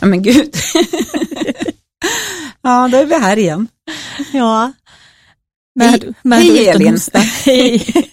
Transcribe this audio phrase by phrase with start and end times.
[0.00, 0.54] Ja men gud.
[2.62, 3.68] ja, då är vi här igen.
[4.32, 4.72] Ja.
[5.74, 6.98] Med, med Hej Elin.
[7.44, 7.86] Hej.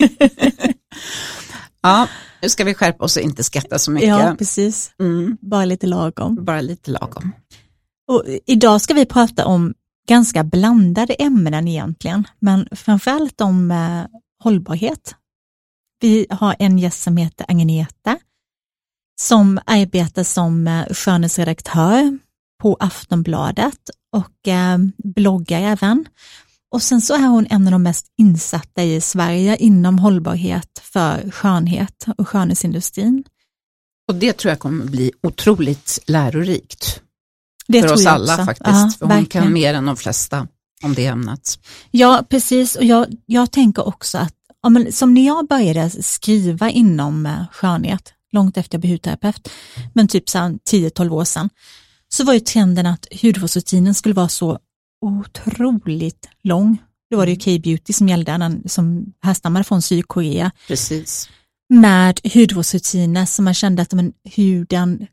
[1.82, 2.08] ja,
[2.42, 4.10] nu ska vi skärpa oss och inte skratta så mycket.
[4.10, 4.92] Ja, precis.
[5.00, 5.38] Mm.
[5.42, 6.46] Bara lite lagom.
[6.46, 7.32] Bara lite lagom.
[8.08, 9.74] Och idag ska vi prata om
[10.08, 14.06] ganska blandade ämnen egentligen, men framförallt om eh,
[14.44, 15.16] hållbarhet.
[16.00, 18.18] Vi har en gäst som heter Agneta
[19.22, 22.18] som arbetar som eh, skönhetsredaktör
[22.62, 23.80] på Aftonbladet
[24.12, 26.06] och eh, bloggar även.
[26.72, 31.32] Och sen så är hon en av de mest insatta i Sverige inom hållbarhet för
[31.32, 33.24] skönhet och skönhetsindustrin.
[34.08, 37.02] Och det tror jag kommer bli otroligt lärorikt
[37.68, 38.46] det för oss alla också.
[38.46, 38.70] faktiskt.
[38.70, 39.44] Ja, för hon verkligen.
[39.44, 40.48] kan mer än de flesta
[40.84, 41.60] om det ämnet.
[41.92, 42.76] Ja, precis.
[42.76, 44.34] Och jag, jag tänker också att
[44.92, 49.50] som när jag började skriva inom eh, skönhet, långt efter jag blev hudterapeut,
[49.94, 51.50] men typ 10-12 år sedan,
[52.10, 54.60] så var ju trenden att hudvårdsrutinen skulle vara så
[55.06, 56.78] otroligt lång.
[57.12, 60.52] Då var det ju K-beauty som gällde, den som härstammade från Sydkorea.
[60.68, 61.30] Precis.
[61.70, 65.08] Med hudvårdsrutiner som man kände att men, huden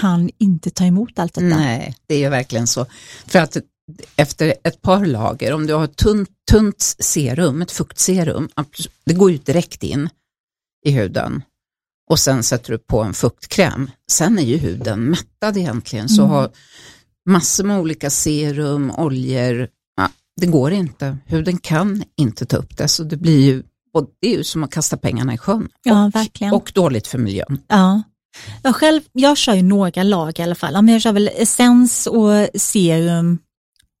[0.00, 1.46] kan inte ta emot allt detta.
[1.46, 2.86] Nej, det är ju verkligen så.
[3.26, 3.56] För att
[4.16, 8.48] efter ett par lager, om du har ett tunt, tunt serum, ett fuktserum,
[9.04, 10.08] det går ju direkt in
[10.86, 11.42] i huden
[12.08, 13.90] och sen sätter du på en fuktkräm.
[14.10, 16.34] Sen är ju huden mättad egentligen, så mm.
[16.34, 16.50] har
[17.28, 20.08] massor med olika serum, oljor, ja,
[20.40, 21.18] det går inte.
[21.26, 23.62] Huden kan inte ta upp det, så det blir ju,
[23.94, 25.68] och det är ju som att kasta pengarna i sjön.
[25.82, 26.52] Ja, och, verkligen.
[26.52, 27.60] och dåligt för miljön.
[27.68, 28.02] Ja.
[28.62, 30.88] Jag själv, jag kör ju några lag i alla fall.
[30.88, 33.38] Jag kör väl essens och serum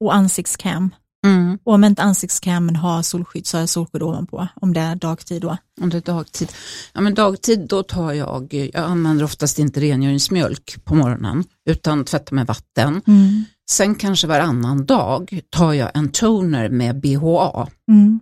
[0.00, 0.90] och ansiktskräm.
[1.26, 1.58] Mm.
[1.64, 5.42] Och om inte ansiktskrämen har solskydd så har jag solskydd ovanpå, om det är dagtid
[5.42, 5.56] då.
[5.80, 6.52] Om det är dagtid.
[6.92, 12.34] Ja men dagtid då tar jag, jag använder oftast inte rengöringsmjölk på morgonen utan tvättar
[12.34, 13.02] med vatten.
[13.06, 13.44] Mm.
[13.70, 18.20] Sen kanske varannan dag tar jag en toner med BHA, mm.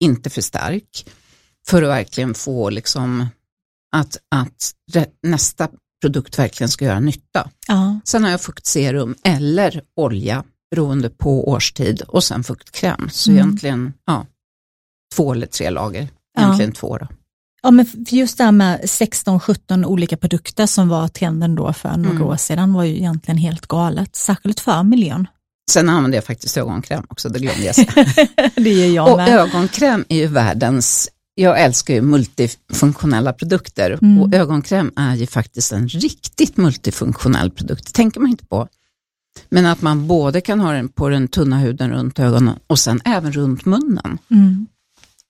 [0.00, 1.06] inte för stark,
[1.66, 3.26] för att verkligen få liksom
[3.96, 4.72] att, att
[5.22, 5.68] nästa
[6.00, 7.50] produkt verkligen ska göra nytta.
[7.68, 8.00] Ja.
[8.04, 13.08] Sen har jag fuktserum eller olja beroende på årstid och sen fuktkräm.
[13.12, 13.42] Så mm.
[13.42, 14.26] egentligen ja,
[15.14, 16.08] två eller tre lager,
[16.38, 16.80] egentligen ja.
[16.80, 16.98] två.
[16.98, 17.08] Då.
[17.62, 22.16] Ja, men just det här med 16-17 olika produkter som var trenden då för några
[22.16, 22.22] mm.
[22.22, 25.26] år sedan var ju egentligen helt galet, särskilt för miljön.
[25.70, 28.06] Sen använder jag faktiskt ögonkräm också, det glömde jag säga.
[28.54, 29.28] det gör jag Och med.
[29.28, 34.22] ögonkräm är ju världens jag älskar ju multifunktionella produkter mm.
[34.22, 37.86] och ögonkräm är ju faktiskt en riktigt multifunktionell produkt.
[37.86, 38.68] Det tänker man inte på.
[39.48, 43.00] Men att man både kan ha den på den tunna huden runt ögonen och sen
[43.04, 44.18] även runt munnen.
[44.30, 44.66] Mm.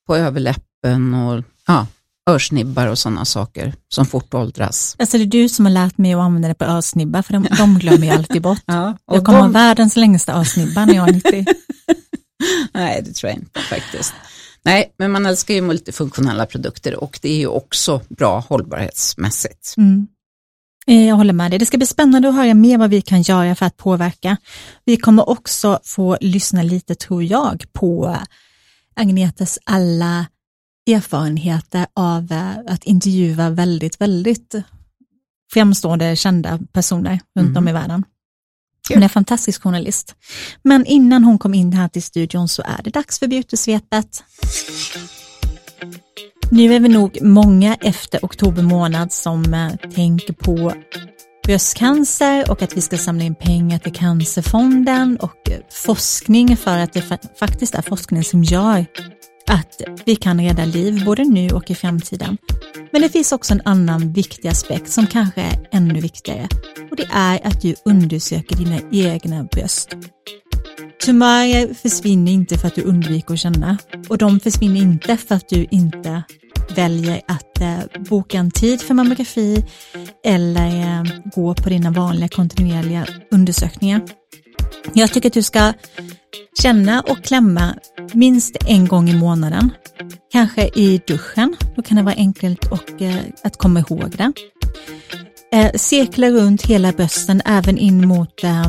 [0.06, 1.86] På överläppen och ja,
[2.30, 4.96] örsnibbar och sådana saker som fort åldras.
[4.98, 7.46] Alltså det är du som har lärt mig att använda det på örsnibbar, för de,
[7.58, 8.62] de glömmer jag alltid bort.
[8.66, 9.44] ja, jag kommer de...
[9.44, 11.44] ha världens längsta örsnibbar när jag är 90.
[12.74, 14.14] Nej, det tror jag inte faktiskt.
[14.64, 19.74] Nej, men man älskar ju multifunktionella produkter och det är ju också bra hållbarhetsmässigt.
[19.76, 20.06] Mm.
[20.86, 21.58] Eh, jag håller med dig.
[21.58, 24.36] Det ska bli spännande att höra mer vad vi kan göra för att påverka.
[24.84, 28.16] Vi kommer också få lyssna lite, tror jag, på
[28.96, 30.26] Agnetas alla
[30.90, 34.54] erfarenheter av eh, att intervjua väldigt, väldigt
[35.52, 37.56] framstående kända personer runt mm.
[37.56, 38.04] om i världen.
[38.88, 40.14] Hon är en fantastisk journalist.
[40.62, 44.24] Men innan hon kom in här till studion så är det dags för Beautysvepet.
[46.50, 50.72] Nu är vi nog många efter oktober månad som eh, tänker på
[51.46, 56.92] bröstcancer och att vi ska samla in pengar till Cancerfonden och eh, forskning för att
[56.92, 57.02] det
[57.38, 58.86] faktiskt är forskning som gör
[59.46, 62.38] att vi kan rädda liv både nu och i framtiden.
[62.92, 66.48] Men det finns också en annan viktig aspekt som kanske är ännu viktigare
[66.90, 69.96] och det är att du undersöker dina egna bröst.
[71.04, 73.78] Tumörer försvinner inte för att du undviker att känna
[74.08, 76.22] och de försvinner inte för att du inte
[76.76, 79.64] väljer att eh, boka en tid för mammografi
[80.24, 81.04] eller eh,
[81.34, 84.00] gå på dina vanliga kontinuerliga undersökningar.
[84.92, 85.72] Jag tycker att du ska
[86.62, 87.74] känna och klämma
[88.12, 89.70] minst en gång i månaden.
[90.32, 94.32] Kanske i duschen, då kan det vara enkelt och, eh, att komma ihåg det.
[95.52, 98.64] Eh, cirkla runt hela brösten, även in mot, eh,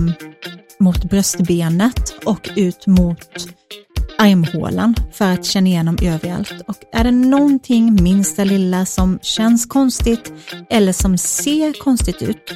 [0.80, 3.48] mot bröstbenet och ut mot
[4.18, 6.54] armhålan för att känna igenom överallt.
[6.68, 10.34] Och är det någonting minsta lilla som känns konstigt
[10.70, 12.54] eller som ser konstigt ut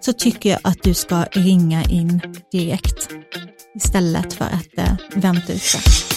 [0.00, 2.20] så tycker jag att du ska ringa in
[2.52, 3.08] direkt
[3.74, 6.08] istället för att eh, vänta ut det.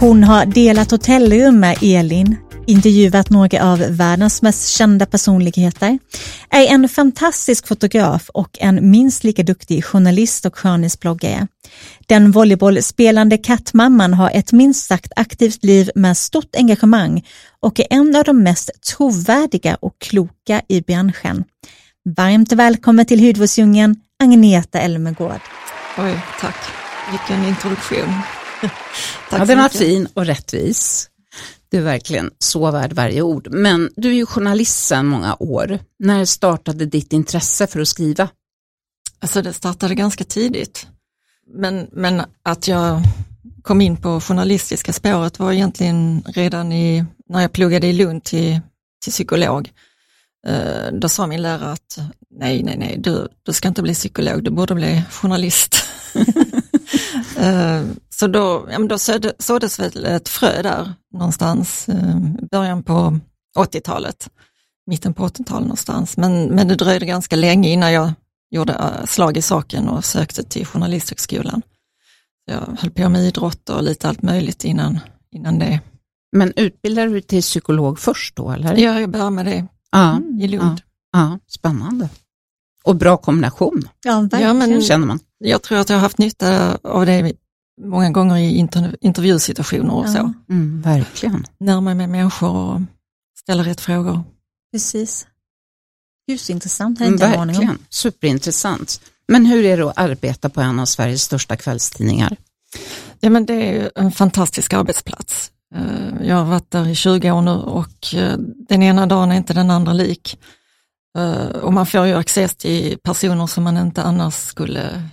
[0.00, 2.36] Hon har delat hotellrum med Elin,
[2.68, 5.98] intervjuat några av världens mest kända personligheter,
[6.50, 11.46] är en fantastisk fotograf och en minst lika duktig journalist och skönhetsbloggare.
[12.06, 17.26] Den volleybollspelande kattmamman har ett minst sagt aktivt liv med stort engagemang
[17.60, 21.44] och är en av de mest trovärdiga och kloka i branschen.
[22.16, 25.40] Varmt välkommen till Hudvårdsdjungeln, Agneta Elmegård.
[25.98, 26.56] Oj, tack.
[27.10, 28.14] Vilken introduktion.
[29.30, 31.08] tack ja, den var fin och rättvis.
[31.70, 33.48] Du är verkligen så värd varje ord.
[33.50, 35.78] Men du är ju journalist sedan många år.
[35.98, 38.28] När startade ditt intresse för att skriva?
[39.20, 40.86] Alltså det startade ganska tidigt.
[41.54, 43.02] Men, men att jag
[43.62, 48.60] kom in på journalistiska spåret var egentligen redan i, när jag pluggade i Lund till,
[49.02, 49.70] till psykolog.
[50.48, 51.98] Uh, då sa min lärare att
[52.30, 55.76] nej, nej, nej, du, du ska inte bli psykolog, du borde bli journalist.
[58.20, 58.98] så då, ja, då
[59.38, 62.16] såddes väl ett frö där någonstans, uh,
[62.50, 63.18] början på
[63.58, 64.30] 80-talet,
[64.86, 66.16] mitten på 80-talet någonstans.
[66.16, 68.12] Men, men det dröjde ganska länge innan jag
[68.50, 71.62] gjorde slag i saken och sökte till Journalisthögskolan.
[72.44, 74.98] Jag höll på med idrott och lite allt möjligt innan,
[75.32, 75.80] innan det.
[76.32, 78.50] Men utbildade du till psykolog först då?
[78.50, 78.76] Eller?
[78.76, 80.80] Ja, jag började med det ja, i Lund.
[81.12, 82.08] Ja, ja, spännande.
[82.84, 84.44] Och bra kombination, ja, verkligen.
[84.44, 85.20] ja, men känner man.
[85.38, 87.32] Jag tror att jag har haft nytta av det
[87.80, 90.12] många gånger i interv intervjusituationer och ja.
[90.12, 90.32] så.
[90.50, 91.44] Mm, verkligen.
[91.60, 92.80] Närma mig människor och
[93.38, 94.22] ställa rätt frågor.
[94.72, 95.26] Precis.
[96.26, 99.00] Just intressant, mm, Verkligen, superintressant.
[99.28, 102.36] Men hur är det att arbeta på en av Sveriges största kvällstidningar?
[103.20, 105.52] Ja, men det är en fantastisk arbetsplats.
[105.74, 108.38] Eh, jag har varit där i 20 år nu och eh,
[108.68, 110.38] den ena dagen är inte den andra lik.
[111.18, 115.08] Eh, och man får ju access till personer som man inte annars skulle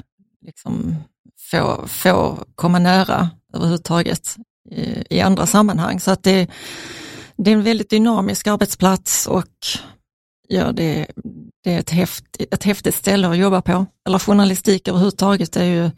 [0.45, 0.95] liksom
[1.62, 4.36] få, få komma nära överhuvudtaget
[4.72, 6.00] i, i andra sammanhang.
[6.00, 6.48] Så att det,
[7.38, 9.48] det är en väldigt dynamisk arbetsplats och
[10.48, 11.07] ja, det,
[11.63, 13.86] det är ett, häft, ett häftigt ställe att jobba på.
[14.07, 15.92] Eller journalistik överhuvudtaget är ju,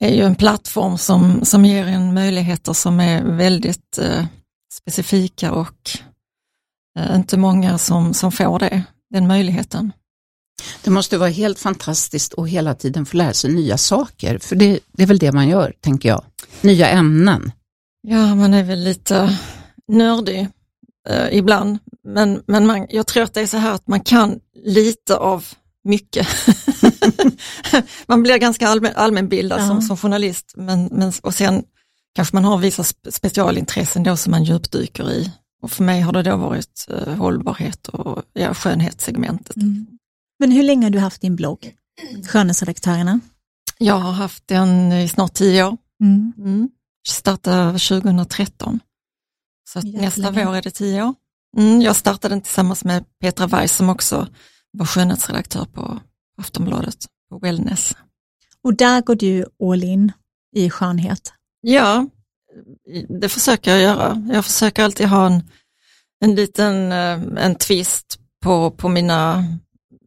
[0.00, 4.24] är ju en plattform som, som ger en möjligheter som är väldigt eh,
[4.72, 5.90] specifika och
[6.98, 9.92] eh, inte många som, som får det, den möjligheten.
[10.84, 14.80] Det måste vara helt fantastiskt att hela tiden få lära sig nya saker, för det,
[14.92, 16.24] det är väl det man gör, tänker jag.
[16.60, 17.52] Nya ämnen.
[18.02, 19.38] Ja, man är väl lite
[19.88, 20.48] nördig
[21.08, 24.40] eh, ibland, men, men man, jag tror att det är så här att man kan
[24.64, 25.44] lite av
[25.84, 26.28] mycket.
[28.06, 29.66] man blir ganska allmän, allmänbildad ja.
[29.66, 31.64] som, som journalist men, men, och sen
[32.14, 35.32] kanske man har vissa specialintressen då som man djupdyker i.
[35.62, 39.56] Och för mig har det då varit eh, hållbarhet och ja, skönhetssegmentet.
[39.56, 39.86] Mm.
[40.40, 41.74] Men hur länge har du haft din blogg,
[42.28, 43.20] Skönhetsredaktörerna?
[43.78, 45.76] Jag har haft den i snart tio år.
[46.00, 46.32] Mm.
[46.38, 46.68] Mm.
[47.08, 48.80] Startade 2013.
[49.68, 51.14] Så nästa vår är det tio år.
[51.56, 54.28] Mm, jag startade den tillsammans med Petra Weiss som också
[54.72, 56.00] var skönhetsredaktör på
[56.38, 57.96] Aftonbladet, på Wellness.
[58.64, 60.12] Och där går du all in
[60.56, 61.32] i skönhet?
[61.60, 62.06] Ja,
[63.08, 64.28] det försöker jag göra.
[64.32, 65.42] Jag försöker alltid ha en,
[66.20, 69.44] en liten eh, en twist på, på mina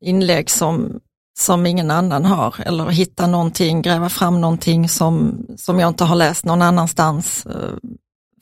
[0.04, 1.00] inlägg som,
[1.40, 6.16] som ingen annan har eller hitta någonting, gräva fram någonting som, som jag inte har
[6.16, 7.46] läst någon annanstans.
[7.46, 7.74] Eh,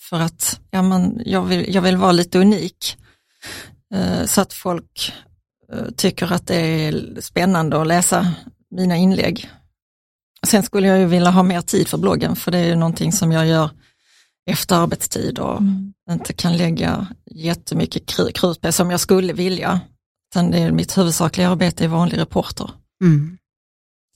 [0.02, 2.98] för att ja, man, jag, vill, jag vill vara lite unik
[3.94, 5.14] eh, så att folk
[5.74, 8.34] eh, tycker att det är spännande att läsa
[8.72, 9.50] mina inlägg.
[10.48, 13.12] Sen skulle jag ju vilja ha mer tid för bloggen för det är ju någonting
[13.12, 13.70] som jag gör
[14.46, 15.94] efter arbetstid och mm.
[16.12, 19.80] inte kan lägga jättemycket krut på som jag skulle vilja.
[20.34, 22.70] Sen det är mitt huvudsakliga arbete är vanlig reporter.
[23.04, 23.38] Mm.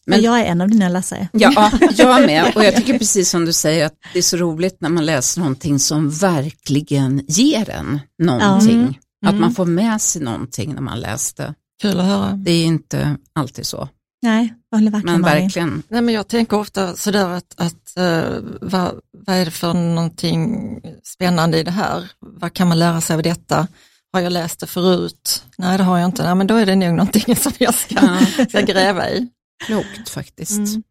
[0.05, 1.27] Men jag är en av dina läsare.
[1.31, 2.55] Ja, jag med.
[2.55, 5.41] Och jag tycker precis som du säger att det är så roligt när man läser
[5.41, 8.79] någonting som verkligen ger en någonting.
[8.79, 8.93] Mm.
[9.25, 9.55] Att man mm.
[9.55, 11.53] får med sig någonting när man läste.
[11.81, 12.31] Kul att höra.
[12.31, 13.89] Det är inte alltid så.
[14.21, 15.83] Nej, jag håller verkligen Men verkligen.
[15.87, 20.59] Nej, men jag tänker ofta sådär att, att uh, vad, vad är det för någonting
[21.03, 22.11] spännande i det här?
[22.19, 23.67] Vad kan man lära sig av detta?
[24.15, 25.43] Har jag läst det förut?
[25.57, 26.23] Nej, det har jag inte.
[26.23, 28.45] Nej, men då är det nog någonting som jag ska, ja.
[28.49, 29.27] ska gräva i.
[29.65, 30.57] Klokt faktiskt.
[30.57, 30.83] Mm.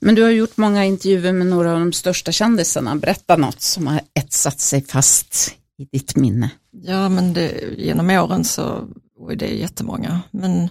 [0.00, 2.96] Men du har gjort många intervjuer med några av de största kändisarna.
[2.96, 6.50] Berätta något som har etsat sig fast i ditt minne.
[6.70, 8.88] Ja, men det, genom åren så
[9.30, 10.20] är det jättemånga.
[10.30, 10.68] Men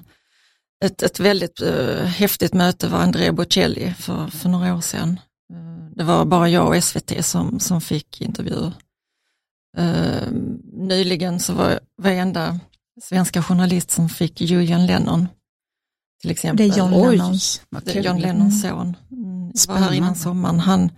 [0.86, 5.20] ett, ett väldigt uh, häftigt möte var Andrea Bocelli för, för några år sedan.
[5.54, 8.74] Uh, det var bara jag och SVT som, som fick intervjuer.
[9.80, 10.32] Uh,
[10.74, 12.60] nyligen så var jag enda
[13.02, 15.28] svenska journalist som fick Julian Lennon
[16.22, 16.70] till exempel.
[16.70, 18.98] Det är John Lennons, det är John Lennons son.
[19.12, 19.52] Mm.
[19.68, 20.60] var här innan sommaren.
[20.60, 20.92] Han,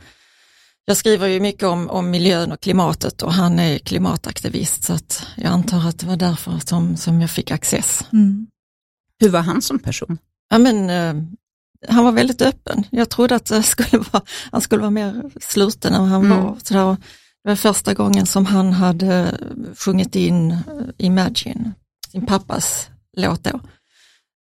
[0.85, 5.25] jag skriver ju mycket om, om miljön och klimatet och han är klimataktivist så att
[5.37, 8.05] jag antar att det var därför som, som jag fick access.
[8.13, 8.47] Mm.
[9.19, 10.17] Hur var han som person?
[10.49, 11.23] Ja, men, eh,
[11.87, 12.83] han var väldigt öppen.
[12.89, 16.43] Jag trodde att skulle vara, han skulle vara mer sluten än han Mm.
[16.43, 16.57] var.
[16.63, 16.97] Så.
[17.43, 19.37] Det var första gången som han hade
[19.75, 20.57] sjungit in eh,
[20.97, 21.73] Imagine,
[22.11, 23.59] sin pappas låt då.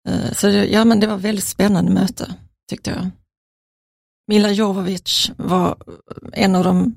[0.10, 2.36] Eh, Så det, ja, men det var ett väldigt spännande möte
[2.70, 3.10] tyckte jag.
[4.28, 5.78] Mila Jovovich var
[6.34, 6.96] en av de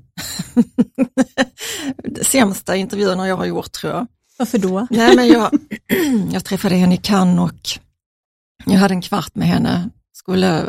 [2.21, 4.07] sämsta intervjuerna jag har gjort tror jag.
[4.37, 4.87] Varför då?
[4.89, 5.51] Nej, men jag,
[6.31, 7.79] jag träffade henne i Cannes och
[8.65, 9.89] jag hade en kvart med henne.
[10.13, 10.65] Skulle,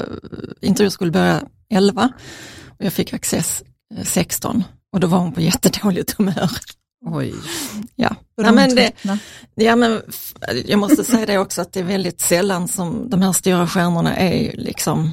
[0.60, 2.12] intervjun skulle börja 11
[2.78, 3.62] och jag fick access
[3.94, 4.64] eh, 16
[4.96, 6.50] och då var hon på jättedåligt humör.
[7.06, 7.34] Oj.
[7.96, 8.92] Ja, ja, men, det,
[9.54, 10.02] ja, men
[10.66, 14.16] jag måste säga det också att det är väldigt sällan som de här stora stjärnorna
[14.16, 15.10] är liksom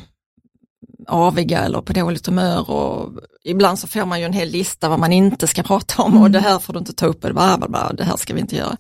[1.07, 3.11] aviga eller på dåligt humör och
[3.43, 6.31] ibland så får man ju en hel lista vad man inte ska prata om och
[6.31, 8.55] det här får du inte ta upp bla, bla, bla, det här ska vi inte
[8.55, 8.77] göra.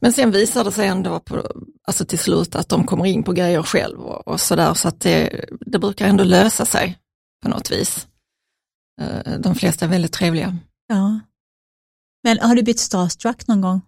[0.00, 1.46] Men sen visar det sig ändå på,
[1.86, 5.00] alltså till slut att de kommer in på grejer själv och, och sådär så att
[5.00, 6.98] det, det brukar ändå lösa sig
[7.42, 8.06] på något vis.
[9.00, 10.56] Eh, De flesta är väldigt trevliga.
[10.86, 11.20] Ja.
[12.22, 13.80] Men har du blivit starstruck någon gång?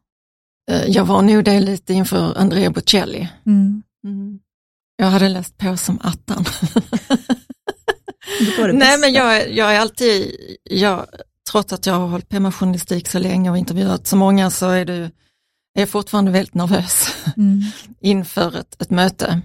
[0.70, 3.28] Eh, Jag var nog det lite inför Andrea Bocelli.
[3.46, 3.82] Mm.
[4.96, 6.44] Jag hade läst på som attan.
[8.72, 11.06] Nej men jag, jag är alltid, jag,
[11.50, 14.68] trots att jag har hållit på med journalistik så länge och intervjuat så många så
[14.68, 15.10] är, det, är
[15.80, 17.60] jag fortfarande väldigt nervös Mm.
[18.00, 19.40] inför ett, ett möte.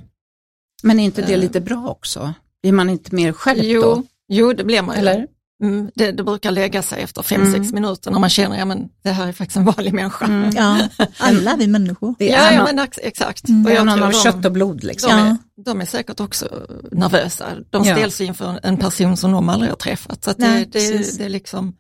[0.84, 1.40] Men är inte det Eh.
[1.40, 2.34] lite bra också?
[2.62, 4.04] Blir man inte mer skärpt Jo, då?
[4.28, 5.00] jo, det blir man ju.
[5.02, 5.28] Eller?
[5.64, 7.54] Mm, det, det brukar lägga sig efter fem, Mm.
[7.54, 10.26] sex minuter när man känner, ja men det här är faktiskt en vanlig människa.
[10.26, 10.52] Mm.
[10.56, 10.88] Ja,
[11.18, 12.16] alla vi människor.
[12.20, 13.50] Det Ja, är ja men ex- exakt.
[13.50, 13.62] Mm.
[13.62, 15.10] Och det är jag någon tror av de- kött och blod liksom.
[15.12, 15.26] De, Ja.
[15.28, 17.46] är, de är säkert också nervösa.
[17.70, 17.96] De Ja.
[17.96, 20.24] ställs inför en person som de aldrig har träffat.
[20.24, 21.18] Så att det, Nej, det, precis.
[21.18, 21.74] det, är liksom,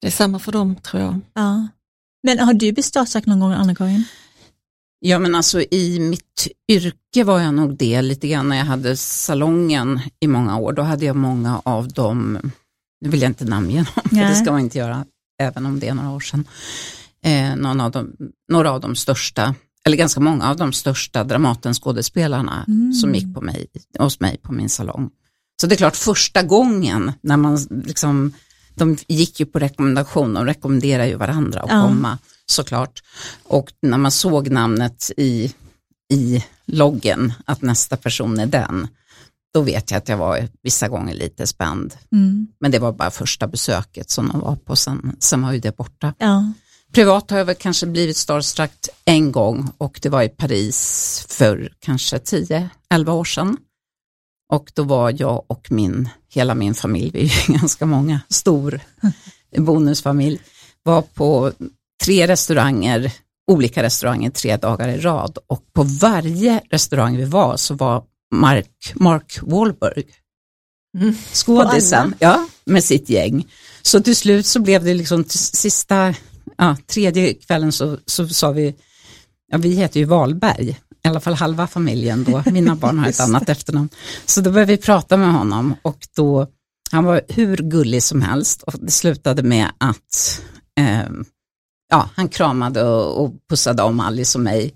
[0.00, 1.20] det är samma för dem tror jag.
[1.34, 1.68] Ja.
[2.22, 4.04] Men har du starstruck någon gång, Anna-Karin?
[5.00, 8.96] Ja men alltså i mitt yrke var jag nog det lite grann när jag hade
[8.96, 10.72] salongen i många år.
[10.72, 12.38] Då hade jag många av dem,
[13.00, 15.04] nu vill jag inte namnge dem, för det ska man inte göra,
[15.42, 16.44] även om det är några år sedan.
[17.24, 18.12] Eh, någon av de,
[18.52, 22.92] några av de största, eller ganska många av de största Dramatenskådespelarna Mm.
[22.92, 23.66] som gick på mig,
[23.98, 25.10] hos mig på min salong.
[25.60, 28.32] Så det är klart första gången när man liksom,
[28.74, 31.82] de gick ju på rekommendation, de rekommenderar ju varandra att Ja.
[31.88, 33.02] komma såklart.
[33.44, 35.54] Och när man såg namnet i,
[36.12, 38.88] i loggen, att nästa person är den,
[39.56, 41.94] då vet jag att jag var vissa gånger lite spänd.
[42.12, 42.46] Mm.
[42.60, 45.76] Men det var bara första besöket som de var på, sen, sen var ju det
[45.76, 46.14] borta.
[46.18, 46.52] Ja.
[46.92, 51.72] Privat har jag väl kanske blivit starstruck en gång och det var i Paris för
[51.80, 53.56] kanske 10-11 år sedan.
[54.52, 58.80] Och då var jag och min, hela min familj, vi är ju ganska många, stor
[59.56, 60.40] bonusfamilj,
[60.82, 61.52] var på
[62.04, 63.12] tre restauranger,
[63.50, 68.04] olika restauranger tre dagar i rad och på varje restaurang vi var så var
[68.36, 70.04] Mark, Mark Wahlberg,
[70.98, 71.14] Mm.
[71.32, 73.46] skådisen, ja, med sitt gäng.
[73.82, 76.14] Så till slut så blev det liksom sista,
[76.56, 78.74] ja, tredje kvällen så, så sa vi,
[79.52, 80.68] ja vi heter ju Wahlberg,
[81.04, 83.88] i alla fall halva familjen då, mina barn har ett annat efternamn.
[84.26, 86.46] Så då började vi prata med honom och då,
[86.90, 90.40] han var hur gullig som helst och det slutade med att
[90.80, 91.10] eh,
[91.90, 94.74] ja, han kramade och, och pussade om Alice och mig,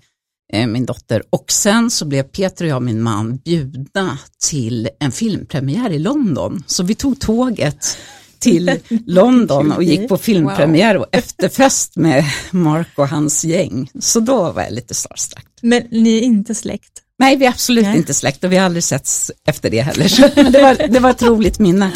[0.51, 1.23] min dotter.
[1.29, 4.17] Och sen så blev Peter och jag, min man, bjudna
[4.49, 6.63] till en filmpremiär i London.
[6.67, 7.97] Så vi tog tåget
[8.39, 8.71] till
[9.05, 13.89] London och gick på filmpremiär och efterfest med Mark och hans gäng.
[13.99, 15.47] Så då var jag lite starstruck.
[15.61, 16.91] Men ni är inte släkt?
[17.19, 17.97] Nej, vi är absolut Nej.
[17.97, 20.07] inte släkt och vi har aldrig setts efter det heller.
[20.07, 21.91] Så, men det var, det var ett roligt minne.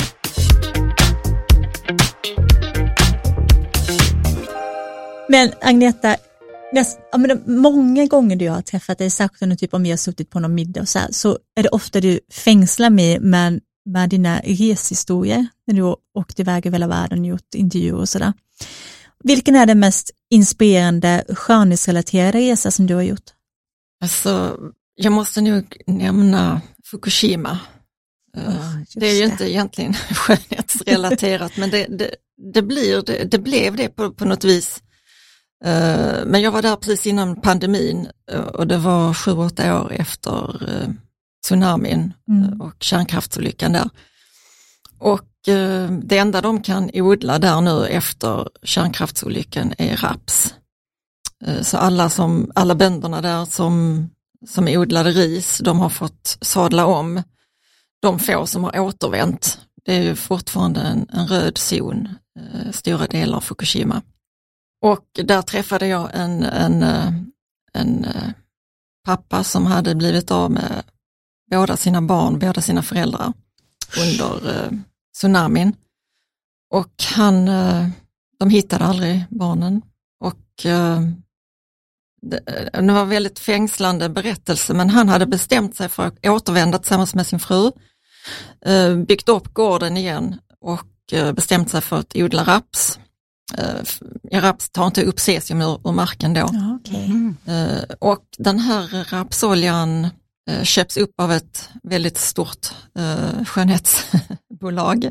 [5.30, 6.16] Men Agneta,
[6.76, 9.98] näst, ja, men många gånger du har träffat dig, särskilt under typ om vi har
[9.98, 13.62] suttit på någon middag och så här, så är det ofta du fängslar mig med,
[13.86, 18.10] med dina reshistorier, när du har åkt iväg över hela världen och gjort intervjuer och
[18.10, 18.34] sådär.
[19.24, 23.30] Vilken är den mest inspirerande skönhetsrelaterade resa som du har gjort?
[24.02, 24.58] Alltså,
[24.96, 27.60] jag måste nog nämna Fukushima.
[28.80, 29.32] Just det är ju det.
[29.32, 32.16] inte egentligen skönhetsrelaterat, men det, det,
[32.54, 34.82] det, blir, det, det blev det på, på något vis.
[35.66, 39.92] Eh, Men jag var där precis innan pandemin eh, och det var sju, åtta år
[39.92, 40.90] efter eh,
[41.46, 42.62] tsunamin Mm.
[42.62, 43.90] och kärnkraftsolyckan där.
[45.00, 45.30] Och
[46.04, 50.54] det enda de kan odla där nu efter kärnkraftsolyckan är raps.
[51.62, 54.08] Så alla, som, alla bönderna där som,
[54.48, 57.24] som odlade ris, de har fått sadla om.
[58.02, 62.10] De få som har återvänt, det är ju fortfarande en, en röd zon,
[62.72, 64.02] stora delar av Fukushima.
[64.86, 67.14] Och där träffade jag en, en, eh,
[67.74, 68.30] en eh,
[69.06, 70.84] pappa som hade blivit av med
[71.52, 73.34] båda sina barn, båda sina föräldrar
[74.02, 74.72] under eh,
[75.14, 75.76] tsunamin.
[76.74, 77.88] Och han, eh,
[78.40, 79.82] de hittade aldrig barnen
[80.20, 81.02] och eh,
[82.22, 82.38] det,
[82.74, 86.78] eh, det var en väldigt fängslande berättelse, men han hade bestämt sig för att återvända
[86.78, 87.72] tillsammans med sin fru,
[88.66, 93.00] eh, byggt upp gården igen och eh, bestämt sig för att odla raps.
[93.58, 96.50] Eh, raps tar inte upp cesium ur, ur marken då.
[96.54, 97.06] Ja, okay.
[97.06, 97.36] Mm.
[97.46, 100.08] Eh, och den här rapsoljan
[100.50, 105.04] eh, köps upp av ett väldigt stort eh, skönhetsbolag.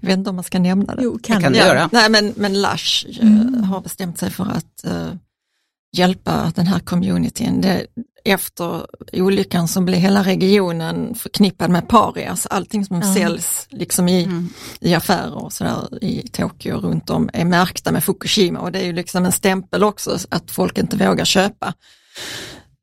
[0.00, 1.02] Jag vet inte om man ska nämna det.
[1.02, 1.58] Jo, kan, Det kan du.
[1.58, 1.88] du göra.
[1.92, 3.62] Nej, men, men Lush eh, Mm.
[3.64, 5.12] har bestämt sig för att eh,
[5.96, 7.60] hjälpa den här communityn.
[7.60, 7.86] Det,
[8.28, 12.46] efter olyckan så blev hela regionen förknippad med parias.
[12.46, 13.14] Allting som Ja.
[13.14, 14.48] säljs liksom i, Mm.
[14.80, 18.78] i affärer och sådär i Tokyo och runt om är märkta med Fukushima och det
[18.78, 21.74] är ju liksom en stämpel också att folk inte vågar köpa.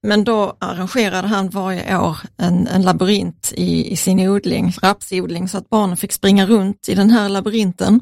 [0.07, 5.57] Men då arrangerade han varje år en, en labyrint i, i sin odling, rapsodling, så
[5.57, 7.99] att barnen fick springa runt i den här labyrinten.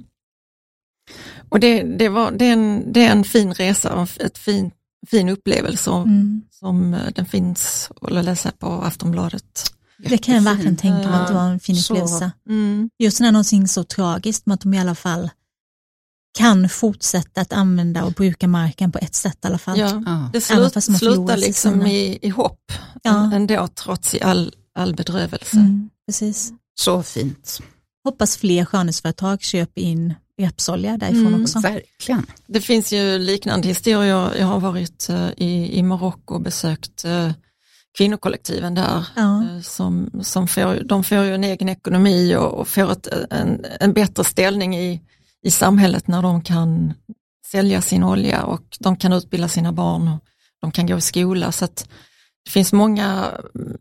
[1.50, 4.72] Och det, det, var, det, är, en, det är en fin resa ett fin,
[5.08, 6.42] fin upplevelse Mm.
[6.52, 9.74] som eh, den finns att läsa på Aftonbladet.
[9.98, 12.32] Det kan jag verkligen tänka mig att det var en fin Så- upplevelse.
[12.50, 12.90] Mm.
[13.00, 15.30] Just när någonting så tragiskt med att de i alla fall
[16.38, 19.80] kan fortsätta att använda och bruka marken på ett sätt i alla fall.
[19.80, 20.04] Ja.
[20.06, 20.30] Ja.
[20.34, 22.72] Det slut, slutar liksom sina- i, i hopp
[23.04, 23.32] Ja.
[23.34, 25.58] ändå trots i all, all bedrövelse.
[25.58, 26.52] Mm, precis.
[26.80, 27.60] Så fint.
[28.04, 30.14] Hoppas fler skönhetsföretag köper in
[30.46, 31.42] rapsolja därifrån Mm.
[31.44, 31.60] också.
[31.60, 32.26] Verkligen.
[32.48, 34.36] Det finns ju liknande historier.
[34.40, 37.32] Jag har varit eh, i, i Marocko och besökt eh,
[37.98, 39.08] kvinnokollektiven där.
[39.16, 39.44] Ja.
[39.44, 43.66] eh, Som, som får, de får ju en egen ekonomi och, och får ett, en,
[43.80, 45.02] en bättre ställning i,
[45.46, 46.94] i samhället när de kan
[47.52, 50.20] sälja sin olja och de kan utbilda sina barn och
[50.62, 51.52] de kan gå i skola.
[51.52, 51.88] Så att
[52.46, 53.78] det finns många mm,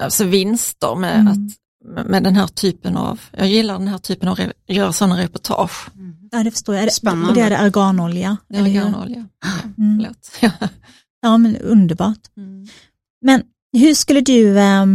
[0.00, 1.32] alltså vinster med, Mm.
[1.32, 1.38] att,
[1.84, 5.86] med den här typen av, jag gillar den här typen av, göra sådana reportage.
[6.30, 6.92] Ja, det förstår jag.
[6.92, 7.28] Spännande.
[7.28, 8.80] Och det är det arganolja, eller hur?
[8.80, 9.26] Arganolja.
[9.78, 9.98] Mm.
[9.98, 10.52] Förlåt.
[11.24, 12.20] Ja, men underbart.
[12.36, 12.66] Mm.
[13.24, 13.42] Men
[13.72, 14.86] hur skulle du eh,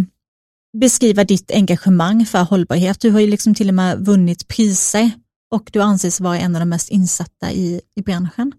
[0.78, 3.00] beskriva ditt engagemang för hållbarhet?
[3.02, 5.12] Du har ju liksom till och med vunnit priser
[5.56, 8.52] och du anses vara en av de mest insatta i, i branschen.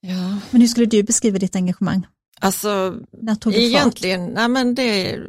[0.00, 2.06] Ja, Men hur skulle du beskriva ditt engagemang?
[2.42, 5.20] alltså det egentligen, nej men det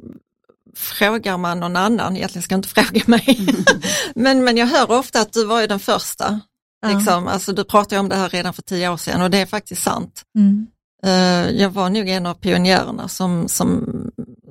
[0.75, 3.47] frågar man någon annan, egentligen ska jag inte fråga mig.
[4.15, 6.39] men, men jag hör ofta att du var ju den första.
[6.81, 6.89] Ja.
[6.89, 7.27] Liksom.
[7.27, 9.83] Alltså, du pratade om det här redan för tio år sedan och det är faktiskt
[9.83, 10.23] sant.
[10.37, 10.67] Mm.
[11.05, 13.85] Eh, jag var nog en av pionjärerna som, som,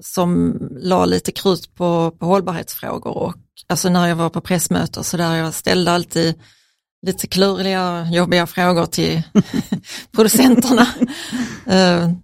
[0.00, 3.34] som la lite krut på, på hållbarhetsfrågor och
[3.68, 6.34] alltså när jag var på pressmöten och så där, jag ställde alltid
[7.06, 9.22] lite kluriga, jobbiga frågor till
[10.12, 10.86] producenterna.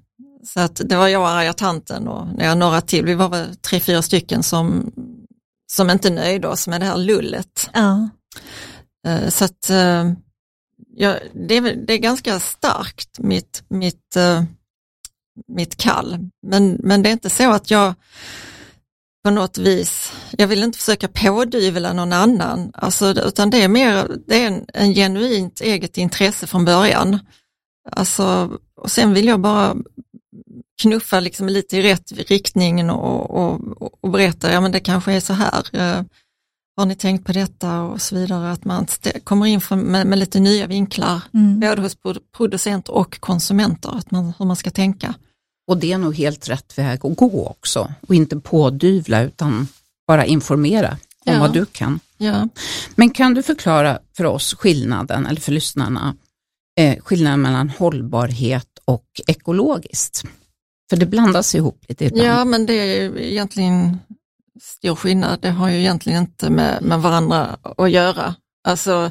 [0.44, 3.80] Så att det var jag och arga tanten och några till, vi var väl tre,
[3.80, 4.92] fyra stycken som,
[5.72, 7.70] som inte nöjde oss med det här lullet.
[7.72, 8.08] Ja.
[9.06, 10.12] Eh, Så att eh,
[10.96, 11.14] ja,
[11.48, 14.44] det, det är ganska starkt, mitt, mitt, eh,
[15.48, 16.18] mitt kall.
[16.46, 17.94] Men, men det är inte så att jag
[19.24, 24.08] på något vis, jag vill inte försöka pådyvla någon annan, alltså, utan det är mer
[24.26, 27.18] det är en, en genuint eget intresse från början.
[27.90, 29.76] Alltså, och sen vill jag bara
[30.82, 33.60] knuffa liksom lite i rätt riktning och, och,
[34.04, 35.64] och berätta, ja men det kanske är så här.
[35.72, 36.02] eh,
[36.76, 38.86] har ni tänkt på detta och så vidare, att man
[39.24, 41.60] kommer in från, med, med lite nya vinklar, Mm.
[41.60, 45.14] både hos pro- producenter och konsumenter, att man, hur man ska tänka.
[45.70, 47.92] Och det är nog helt rätt väg att gå också.
[48.08, 49.68] Och inte pådyvla utan
[50.06, 50.90] bara informera
[51.26, 51.40] om Ja.
[51.40, 52.00] vad du kan.
[52.16, 52.48] Ja.
[52.94, 56.14] Men kan du förklara för oss skillnaden, eller för lyssnarna,
[56.80, 60.24] eh, skillnaden mellan hållbarhet och ekologiskt?
[60.90, 62.28] För det blandas ihop lite ibland.
[62.28, 63.98] ja, men det är egentligen
[64.62, 65.40] stor skillnad.
[65.40, 68.34] Det har ju egentligen inte med, med varandra att göra.
[68.68, 69.10] Alltså,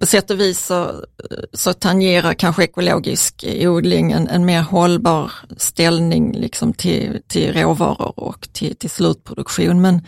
[0.00, 1.04] på sätt och vis så,
[1.52, 8.48] så tangerar kanske ekologisk odling en, en mer hållbar ställning liksom till, till råvaror och
[8.52, 9.80] till, till slutproduktion.
[9.80, 10.06] Men,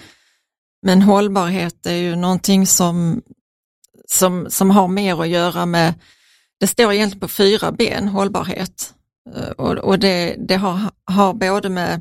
[0.83, 3.23] men hållbarhet är ju någonting som,
[4.09, 5.95] som, som har mer att göra med,
[6.61, 8.95] det står egentligen på fyra ben, hållbarhet.
[9.37, 12.01] Eh, Och, och det, det har, har både med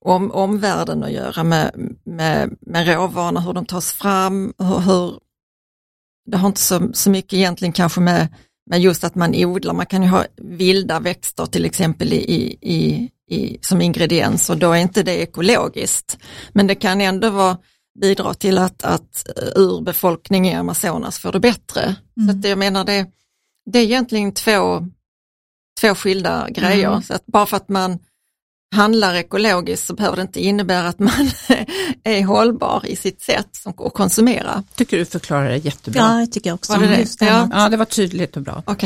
[0.00, 1.70] om, omvärlden att göra, med,
[2.04, 5.18] med, med råvarorna, hur de tas fram, hur, hur
[6.30, 8.28] det har inte så, så mycket egentligen kanske med,
[8.70, 13.10] med just att man odlar, man kan ju ha vilda växter till exempel i, i,
[13.30, 16.18] i, som ingrediens och då är inte det ekologiskt.
[16.52, 17.58] Men det kan ändå vara
[18.00, 21.82] bidra till att, att urbefolkning i Amazonas får det bättre.
[22.16, 22.28] Mm.
[22.28, 23.06] Så att jag menar det,
[23.70, 24.88] det är egentligen två,
[25.80, 26.88] två skilda grejer.
[26.90, 27.02] Mm.
[27.02, 27.98] Så att bara för att man
[28.74, 31.30] handlar ekologiskt så behöver det inte innebära att man
[32.04, 34.62] är hållbar i sitt sätt som- att konsumera.
[34.74, 36.00] Tycker du förklarar det jättebra.
[36.02, 36.72] Ja, jag tycker också.
[36.72, 37.24] Var det det?
[37.26, 37.48] Ja.
[37.52, 38.62] Ja, det var tydligt och bra.
[38.66, 38.82] Att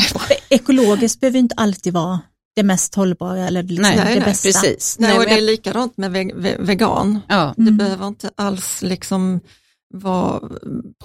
[0.49, 2.21] Ekologiskt behöver inte alltid vara
[2.57, 4.49] det mest hållbara eller liksom Nej, det nej, bästa.
[4.49, 4.97] Precis.
[4.99, 7.21] Nej, och det är jag- likadant med ve- ve- vegan.
[7.29, 7.55] ja.
[7.57, 7.77] Det Mm.
[7.77, 9.41] behöver inte alls liksom
[9.95, 10.41] vara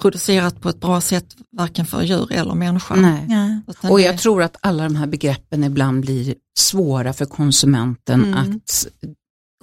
[0.00, 2.94] producerat på ett bra sätt, varken för djur eller människa.
[2.94, 3.26] Nej.
[3.28, 3.72] Ja.
[3.90, 8.38] Och det- jag tror att alla de här begreppen ibland blir svåra för konsumenten Mm.
[8.38, 8.86] att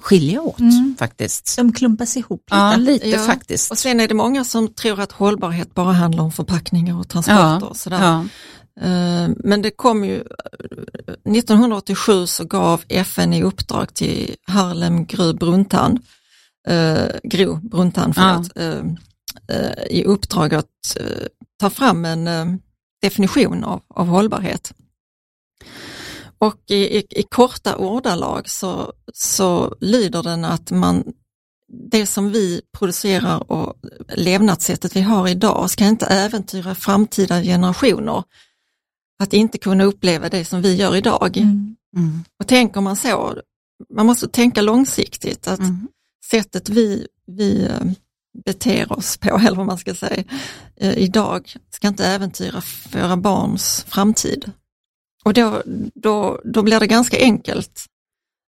[0.02, 0.96] skilja åt Mm.
[1.00, 1.56] faktiskt.
[1.58, 2.56] De klumpas ihop lite.
[2.56, 3.20] Ja, lite Ja.
[3.20, 3.72] faktiskt.
[3.72, 7.64] Och sen är det många som tror att hållbarhet bara handlar om förpackningar och transporter.
[7.70, 8.00] och sådär.
[8.04, 8.26] ja.
[8.82, 10.24] Eh, Men det kom ju,
[11.26, 16.00] 1987 så gav FN i uppdrag till Harlem Gru Bruntan,
[16.68, 18.84] eh, Gro Bruntan förlåt, eh, eh,
[19.90, 21.28] i uppdrag att eh,
[21.60, 22.46] ta fram en eh,
[23.02, 24.74] definition av, av hållbarhet.
[26.38, 31.04] Och i, i, i korta ordalag så, så lyder den att man,
[31.92, 33.76] det som vi producerar och
[34.16, 38.24] levnadssättet vi har idag ska inte äventyra framtida generationer
[39.24, 41.38] att inte kunna uppleva det som vi gör idag.
[41.38, 41.76] Mm.
[41.96, 42.24] Mm.
[42.40, 43.42] Och tänker man så,
[43.96, 45.88] man måste tänka långsiktigt, att Mm.
[46.32, 47.82] sättet vi, vi eh,
[48.46, 50.24] beter oss på, eller vad man ska säga,
[50.76, 52.62] eh, idag ska inte äventyra
[52.94, 54.52] våra barns framtid.
[55.26, 55.62] Och då,
[55.96, 57.86] då, då blir det ganska enkelt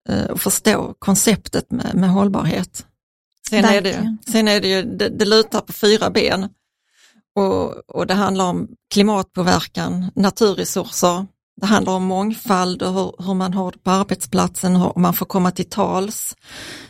[0.10, 2.86] eh, att förstå konceptet med, med hållbarhet.
[3.50, 6.50] Sen är, det, sen är det ju, det, det lutar på fyra ben
[7.36, 11.26] och, och det handlar om klimatpåverkan, naturresurser,
[11.62, 15.26] det handlar om mångfald och hur, hur man har det på arbetsplatsen, hur man får
[15.26, 16.36] komma till tals,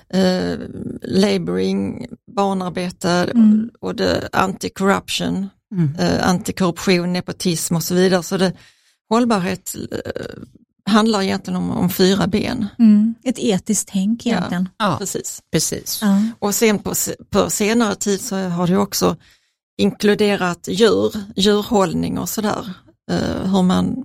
[0.09, 0.57] eh,
[1.01, 3.69] laboring, barnarbete Mm.
[3.81, 5.95] och det anti-corruption, Mm.
[5.99, 8.23] eh, antikorruption, nepotism och så vidare.
[8.23, 8.53] Så det,
[9.09, 12.67] hållbarhet eh, handlar egentligen om, om fyra ben.
[12.79, 13.15] Mm.
[13.23, 14.31] Ett etiskt tänk Ja.
[14.31, 14.69] egentligen.
[14.77, 15.41] Ja, Precis.
[15.51, 15.99] precis.
[16.01, 16.21] Ja.
[16.39, 16.93] Och sen på,
[17.29, 19.15] på senare tid så har det också
[19.77, 22.73] inkluderat djur, djurhållning och sådär.
[23.11, 24.03] Eh, hur man, ja,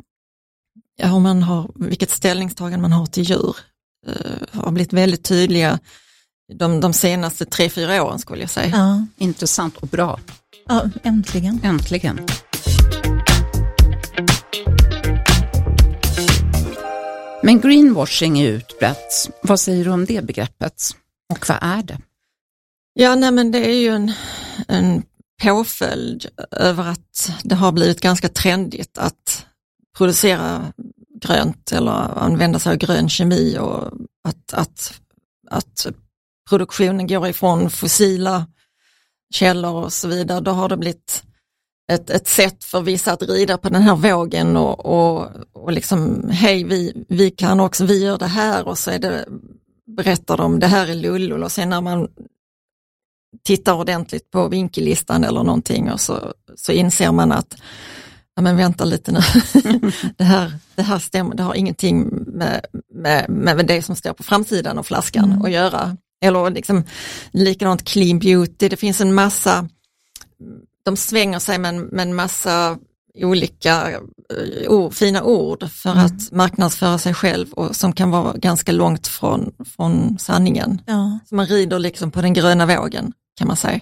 [1.08, 3.56] hur man har, vilket ställningstagande man har till djur.
[4.06, 5.78] Eh, har blivit väldigt tydliga
[6.52, 8.68] de, de senaste tre, fyra åren skulle jag säga.
[8.76, 9.06] Ja.
[9.16, 10.20] Intressant och bra.
[10.68, 11.60] ja, äntligen.
[11.64, 12.20] Äntligen.
[17.42, 19.30] Men greenwashing är utbrett.
[19.42, 20.82] Vad säger du om det begreppet?
[21.32, 21.98] Och vad är det?
[22.92, 24.12] Ja, nej men det är ju en,
[24.68, 25.02] en
[25.42, 29.46] påföljd över att det har blivit ganska trendigt att
[29.96, 30.72] producera
[31.20, 33.92] grönt eller använda sig av grön kemi och
[34.28, 35.00] att, att,
[35.50, 35.86] att
[36.48, 38.46] produktionen går ifrån fossila
[39.34, 40.40] källor och så vidare.
[40.40, 41.22] Då har det blivit
[41.92, 46.28] ett, ett sätt för vissa att rida på den här vågen och, och, och liksom,
[46.30, 49.28] hej vi, vi kan också, vi gör det här och så är det,
[49.96, 52.08] berättar de det här är lullul och sen när man
[53.44, 57.56] tittar ordentligt på vinkellistan eller någonting och så, så inser man att
[58.40, 59.20] ja, men vänta lite nu,
[60.16, 62.60] det, här, det här stämmer, det har ingenting med,
[62.94, 65.42] med, med det som står på framsidan av flaskan Mm.
[65.44, 65.96] att göra.
[66.24, 66.84] Eller liksom
[67.32, 69.68] likadant clean beauty, det finns en massa,
[70.84, 72.78] de svänger sig med en, med en massa
[73.14, 76.04] olika eh, ord, fina ord för Mm.
[76.04, 80.82] att marknadsföra sig själv och som kan vara ganska långt från, från sanningen.
[80.86, 81.18] Ja.
[81.28, 83.80] Så man rider liksom på den gröna vågen kan man säga.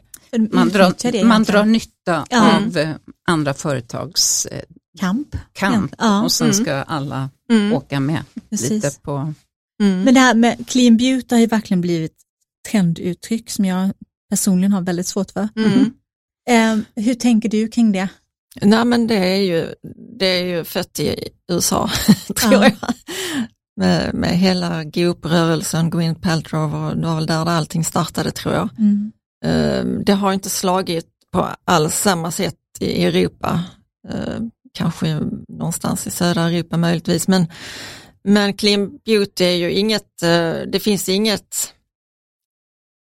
[0.53, 2.57] Man drar, man drar nytta Ja.
[2.57, 2.90] av eh,
[3.29, 4.62] andra företags eh,
[5.01, 5.37] kamp.
[5.53, 6.23] kamp Ja.
[6.25, 6.64] och sen Mm.
[6.64, 7.73] ska alla Mm.
[7.73, 8.71] åka med Precis.
[8.71, 9.35] lite på...
[9.83, 10.03] Mm.
[10.03, 12.14] Men det här med clean beauty har ju verkligen blivit
[12.71, 13.90] trenduttryck som jag
[14.31, 15.49] personligen har väldigt svårt för.
[15.57, 15.92] Mm.
[16.51, 18.09] Eh, hur tänker du kring det?
[18.62, 19.75] Nej men det är ju,
[20.18, 21.90] det är ju fött i USA,
[22.35, 22.64] tror Ja.
[22.64, 22.75] jag.
[23.77, 28.68] Med, med hela GOP-rörelsen, Gwyneth Paltrow och det var väl där allting startade tror jag.
[28.79, 29.12] Mm.
[29.44, 33.64] Ehm, det har inte slagit på alls samma sätt i Europa.
[34.09, 37.46] Ehm, kanske någonstans i södra Europa möjligtvis, men,
[38.24, 41.74] men clean beauty är ju inget, eh, det finns inget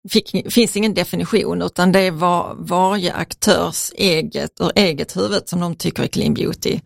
[0.09, 5.61] fick, finns ingen definition utan det är var, varje aktörs eget, ur eget huvud som
[5.61, 6.81] de tycker är clean beauty.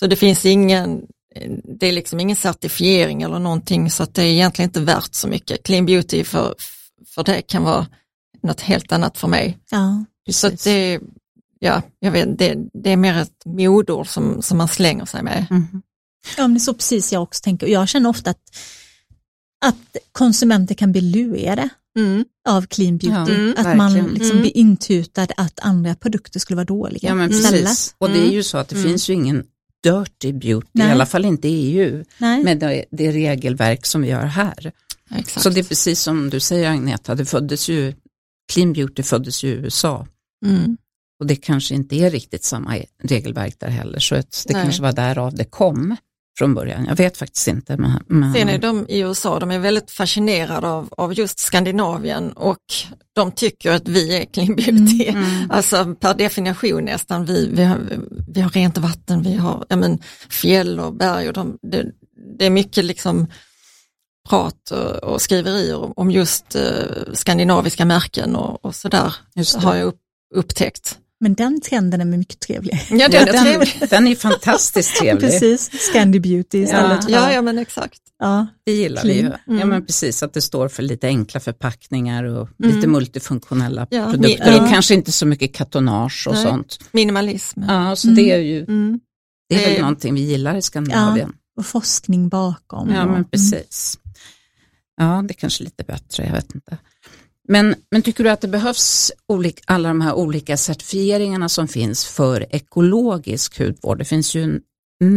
[0.00, 1.02] Så det finns ingen,
[1.80, 5.28] det är liksom ingen certifiering eller någonting så att det är egentligen inte värt så
[5.28, 5.62] mycket.
[5.62, 6.54] Clean beauty för,
[7.14, 7.86] för det kan vara
[8.46, 9.58] något helt annat för mig.
[9.70, 10.04] Ja.
[10.30, 11.00] Så att det,
[11.58, 15.46] ja, jag vet, det, det är mer ett modord som, som man slänger sig med.
[15.50, 15.82] Mhm.
[16.36, 17.66] Ja, men det är så precis jag också tänker.
[17.66, 18.56] Jag känner ofta att,
[19.64, 22.24] att konsumenter kan bli lurade mm.
[22.48, 23.14] av clean beauty.
[23.14, 23.76] Ja, att verkligen.
[23.76, 24.40] man liksom Mm.
[24.42, 27.08] blir intutad att andra produkter skulle vara dåliga.
[27.08, 27.60] Ja men istället.
[27.62, 27.94] precis.
[27.98, 28.88] Och det är ju så att det Mm.
[28.88, 29.44] finns ju ingen
[29.82, 30.88] dirty beauty, Nej.
[30.88, 32.44] i alla fall inte i EU, Nej.
[32.44, 34.72] med det, det regelverk som vi har här.
[35.16, 35.42] Exakt.
[35.42, 37.94] Så det är precis som du säger Agneta, det föddes ju,
[38.52, 40.06] clean beauty föddes i USA.
[40.46, 40.76] mm.
[41.20, 44.62] Och det kanske inte är riktigt samma regelverk där heller, så det Nej.
[44.62, 45.96] kanske var därav det kom
[46.38, 46.86] från början.
[46.88, 47.76] Jag vet faktiskt inte.
[47.76, 48.34] Men, men...
[48.34, 52.64] Sen är de i USA, de är väldigt fascinerade av, av just Skandinavien och
[53.12, 55.06] de tycker att vi är clean beauty.
[55.06, 55.50] Mm.
[55.50, 57.78] Alltså per definition nästan, vi, vi, har,
[58.28, 59.98] vi har rent vatten, vi har men,
[60.30, 61.86] fjäll och berg och de, det,
[62.38, 63.26] det är mycket liksom
[64.28, 64.70] prat
[65.02, 66.62] och, skriverier om, just eh,
[67.12, 69.14] skandinaviska märken och, och sådär
[69.56, 69.98] har jag upp,
[70.34, 70.98] upptäckt.
[71.20, 72.80] Men den trenden är mycket trevlig.
[72.90, 73.82] Ja, Ja, den är trevlig.
[73.90, 75.30] den, är fantastiskt trevlig.
[75.30, 77.10] Precis, Scandi Beauty istället för...
[77.12, 78.00] Ja, ja men exakt.
[78.18, 78.46] ja.
[78.66, 79.18] Det gillar vi ju.
[79.20, 79.32] Clean.
[79.46, 79.68] Ja Mm.
[79.68, 82.74] men precis, att det står för lite enkla förpackningar och Mm.
[82.76, 84.62] lite multifunktionella Ja, produkter ja.
[84.62, 86.44] och kanske inte så mycket kartonage och Nej.
[86.44, 86.78] sånt.
[86.92, 87.62] Minimalism.
[87.68, 88.16] Ja, så Mm.
[88.16, 89.00] det är ju Mm.
[89.48, 91.32] det är väl någonting vi gillar i Skandinavien.
[91.58, 92.90] Och forskning bakom.
[92.90, 93.98] Ja, men precis.
[94.96, 96.78] Ja, det är kanske lite bättre, jag vet inte.
[97.48, 102.06] Men, men tycker du att det behövs olika, alla de här olika certifieringarna som finns
[102.06, 103.98] för ekologisk hudvård?
[103.98, 104.60] Det finns ju en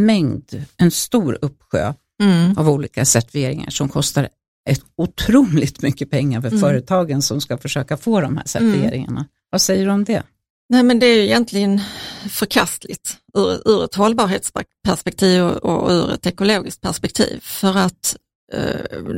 [0.06, 2.58] mängd, en stor uppsjö Mm.
[2.58, 4.30] av olika certifieringar som kostar
[4.70, 6.60] ett otroligt mycket pengar för Mm.
[6.60, 9.26] företagen som ska försöka få de här certifieringarna.
[9.50, 10.24] Vad säger du om det?
[10.70, 11.82] Nej men det är ju egentligen
[12.30, 17.40] förkastligt ur, ur ett hållbarhetsperspektiv och, och ur ett ekologiskt perspektiv.
[17.42, 18.16] För att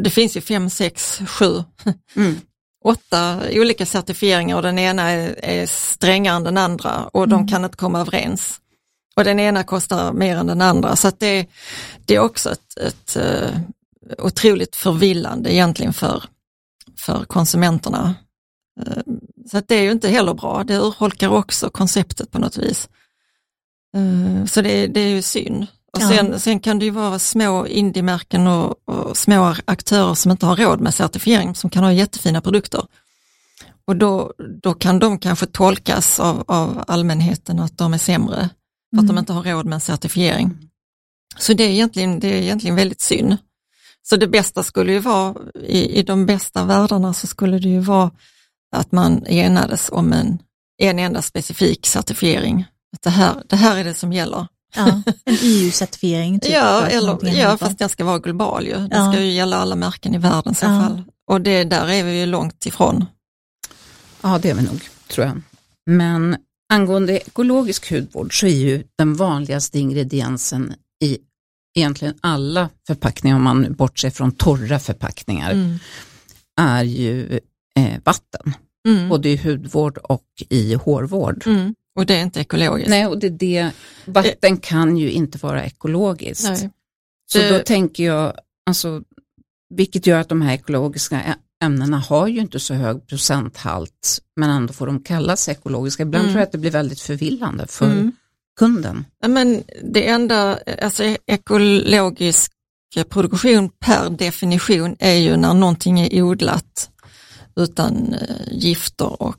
[0.04, 1.63] det finns ju fem, sex, sju,
[2.15, 2.36] Mm.
[2.86, 7.48] åtta olika certifieringar och den ena är, är strängare än den andra och de Mm.
[7.48, 8.58] kan inte komma överens.
[9.15, 11.48] Och den ena kostar mer än den andra så att det,
[12.06, 13.60] det är också ett, ett eh,
[14.17, 16.24] otroligt förvillande egentligen för,
[17.00, 18.15] för konsumenterna.
[18.86, 19.04] Eh,
[19.52, 22.89] Så att det är ju inte heller bra, det urholkar också konceptet på något vis.
[23.96, 25.67] Eh, Så det, det är ju synd.
[25.97, 26.10] Och Ja.
[26.10, 30.56] sen, sen kan det ju vara små indiemärken och, och små aktörer som inte har
[30.56, 32.86] råd med certifiering som kan ha jättefina produkter.
[33.88, 38.49] Och då, då kan de kanske tolkas av, av allmänheten att de är sämre
[38.95, 39.17] för att de Mm.
[39.17, 40.58] inte har råd med en certifiering.
[41.38, 43.38] Så det är egentligen, det är egentligen väldigt synd.
[44.04, 47.80] Så det bästa skulle ju vara, i, i de bästa världarna så skulle det ju
[47.80, 48.12] vara
[48.75, 50.39] att man enades om en,
[50.77, 52.65] en enda specifik certifiering.
[52.95, 54.47] Att det, här, det här är det som gäller.
[54.76, 56.40] Ja, en EU-certifiering.
[56.40, 58.74] Typ, ja, eller, ja, fast den ska vara global ju.
[58.74, 59.12] Det Ja.
[59.12, 60.82] ska ju gälla alla märken i världen i så Ja.
[60.82, 61.04] fall.
[61.28, 63.06] Och det, där är vi ju långt ifrån.
[64.22, 65.42] Ja, det är vi nog, tror jag.
[65.86, 66.38] Men
[66.74, 71.18] angående ekologisk hudvård så är ju den vanligaste ingrediensen i
[71.78, 75.80] egentligen alla förpackningar, om man bortser från torra förpackningar, Mm.
[76.62, 77.40] är ju
[77.76, 78.54] eh, vatten.
[78.88, 79.10] Mm.
[79.10, 81.44] Både i hudvård och i hårvård.
[81.46, 81.76] Mm.
[81.95, 82.89] Och det är inte ekologiskt.
[82.89, 83.71] Nej, och det är det,
[84.06, 86.43] vatten kan ju inte vara ekologiskt.
[86.43, 86.69] Nej.
[87.32, 88.34] Så Det- då tänker jag,
[88.65, 89.01] alltså,
[89.75, 94.73] vilket gör att de här ekologiska ämnena har ju inte så hög procenthalt, men ändå
[94.73, 96.04] får de kallas ekologiska.
[96.04, 96.34] Ibland Mm.
[96.34, 98.12] tror jag att det blir väldigt förvillande för Mm.
[98.60, 99.06] kunden.
[99.27, 102.51] Men det enda, alltså ekologisk
[103.10, 106.89] produktion per definition är ju när någonting är odlat
[107.56, 109.38] utan eh, gifter och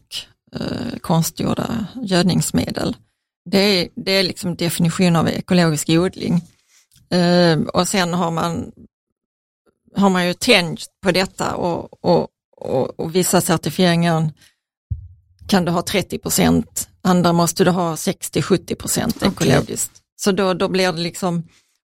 [0.60, 2.96] eh, konstgjorda gödningsmedel.
[3.44, 6.40] Det är, det är liksom definition av ekologisk odling.
[7.10, 8.72] Eh, och sen har man,
[9.96, 14.30] har man ju tänjt på detta och, och, och, och vissa certifieringar
[15.48, 19.92] kan du ha 30 procent, andra måste du ha 60-70 procent ekologiskt.
[20.16, 21.42] Så då, då blir det liksom,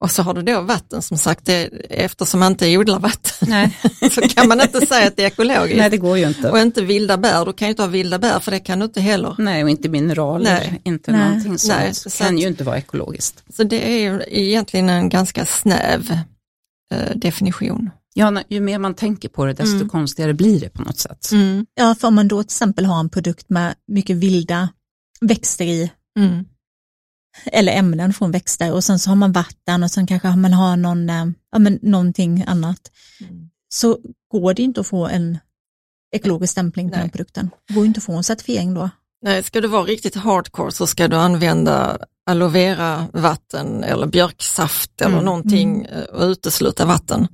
[0.06, 3.78] och så har du då vatten som sagt, det, eftersom man inte odlar vatten Nej.
[4.12, 5.78] så kan man inte säga att det är ekologiskt.
[5.78, 6.52] Nej, det går ju inte.
[6.52, 8.86] Och inte vilda bär, du kan ju inte ha vilda bär för det kan du
[8.86, 9.36] inte heller.
[9.38, 10.82] Nej, och inte mineraler, Nej.
[10.84, 11.20] inte Nej.
[11.28, 11.80] någonting sånt.
[11.80, 13.44] Nej, så kan att- ju inte vara ekologiskt.
[13.56, 16.12] Så det är ju egentligen en ganska snäv
[16.94, 17.90] eh, definition.
[18.14, 19.90] Ja, ju mer man tänker på det, desto Mm.
[19.90, 21.30] konstigare blir det på något sätt.
[21.76, 24.70] Ja, för om man då till exempel har en produkt med mycket vilda
[25.22, 26.46] växter i, Mm.
[27.46, 30.78] Eller ämnen från växter och sen så har man vatten och sen kanske man har
[30.78, 33.50] någon, eh, ja, men någonting annat, Mm.
[33.70, 33.98] så
[34.32, 35.38] går det inte att få en
[36.16, 37.02] ekologisk stämpling på Nej.
[37.02, 37.50] den produkten.
[37.68, 38.90] Det går inte att få en certifiering då.
[39.22, 41.98] Nej, ska du vara riktigt hardcore så ska du använda
[42.30, 45.26] aloe vera vatten eller björksaft eller Mm.
[45.26, 47.28] någonting eh, och utesluta vatten.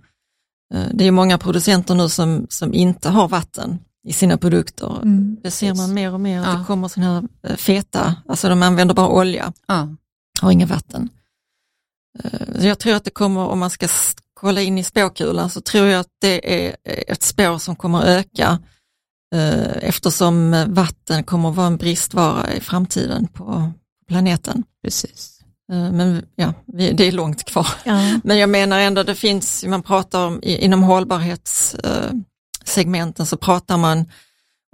[0.73, 5.01] Eh, Det är många producenter nu som, som inte har vatten i sina produkter.
[5.01, 5.37] Mm.
[5.43, 6.53] Det ser man mer och mer, att Ja.
[6.53, 9.87] det kommer sådana här eh, feta, alltså de använder bara olja, Ja.
[10.41, 11.09] har inget vatten.
[12.23, 13.87] Eh, så Jag tror att det kommer, om man ska
[14.33, 18.59] kolla in i spåkulan, så tror jag att det är ett spår som kommer öka
[19.81, 23.71] eftersom vatten kommer att vara en bristvara i framtiden på
[24.07, 24.63] planeten.
[24.83, 25.37] Precis.
[25.69, 27.67] Men ja, det är långt kvar.
[27.83, 28.19] Ja.
[28.23, 30.83] Men jag menar ändå, det finns, man pratar om inom
[32.63, 34.06] segmenten så pratar man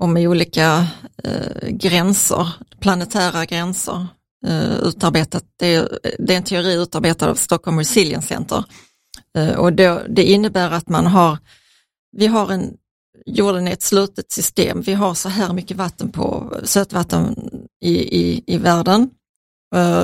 [0.02, 0.88] om olika
[1.24, 2.48] eh, gränser,
[2.80, 4.08] planetära gränser.
[4.46, 8.64] Eh, utarbetat, det är, det, är en teori utarbetad av Stockholm Resilience Center.
[9.38, 11.38] Eh, och det, det innebär att man har,
[12.18, 12.74] vi har en,
[13.26, 17.36] jorden är ett slutet system, vi har så här mycket vatten på, sötvatten
[17.82, 19.10] i, i, i världen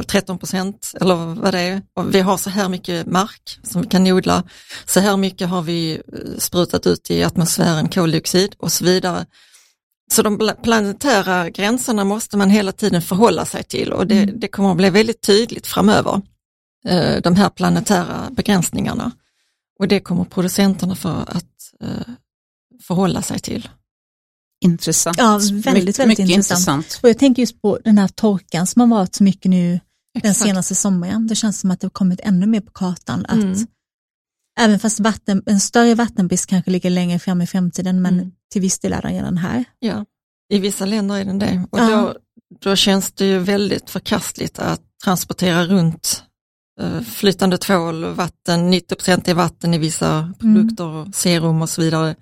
[0.07, 1.81] 13 procent eller vad det är.
[1.95, 4.43] Och vi har så här mycket mark som vi kan odla.
[4.85, 6.01] Så här mycket har vi
[6.37, 9.25] sprutat ut i atmosfären koldioxid och så vidare.
[10.11, 14.39] Så de planetära gränserna måste man hela tiden förhålla sig till och det, mm.
[14.39, 16.21] det kommer att bli väldigt tydligt framöver,
[16.87, 19.11] eh, de här planetära begränsningarna.
[19.79, 22.13] Och det kommer producenterna för att eh,
[22.87, 23.69] förhålla sig till.
[24.63, 25.17] Intressant.
[25.17, 25.65] Ja, väldigt,
[25.99, 26.59] väldigt mycket intressant.
[26.59, 26.99] intressant.
[27.03, 30.23] Och jag tänker just på den här torkan som har varit så mycket nu Exakt.
[30.23, 31.27] den senaste sommaren.
[31.27, 33.25] Det känns som att det har kommit ännu mer på kartan.
[33.25, 33.67] Att mm.
[34.59, 38.31] Även fast vatten, en större vattenbrist kanske ligger längre fram i framtiden, men mm.
[38.51, 39.65] till viss del är den redan här.
[39.79, 40.05] Ja,
[40.53, 41.65] i vissa länder är den det.
[41.71, 41.89] Och ja.
[41.89, 42.15] då,
[42.59, 46.23] då känns det ju väldigt förkastligt att transportera runt
[46.81, 50.33] uh, flytande tvål, vatten, 90 är vatten i vissa mm.
[50.33, 51.13] produkter, mm.
[51.13, 52.15] serum och så vidare.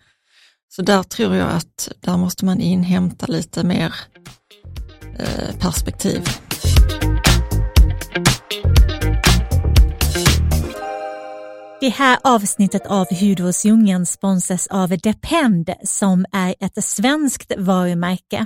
[0.75, 3.93] Så där tror jag att där måste man inhämta lite mer
[5.19, 6.23] eh, perspektiv.
[11.81, 18.45] Det här avsnittet av Hudvårdsdjungeln sponsras av Depend som är ett svenskt varumärke.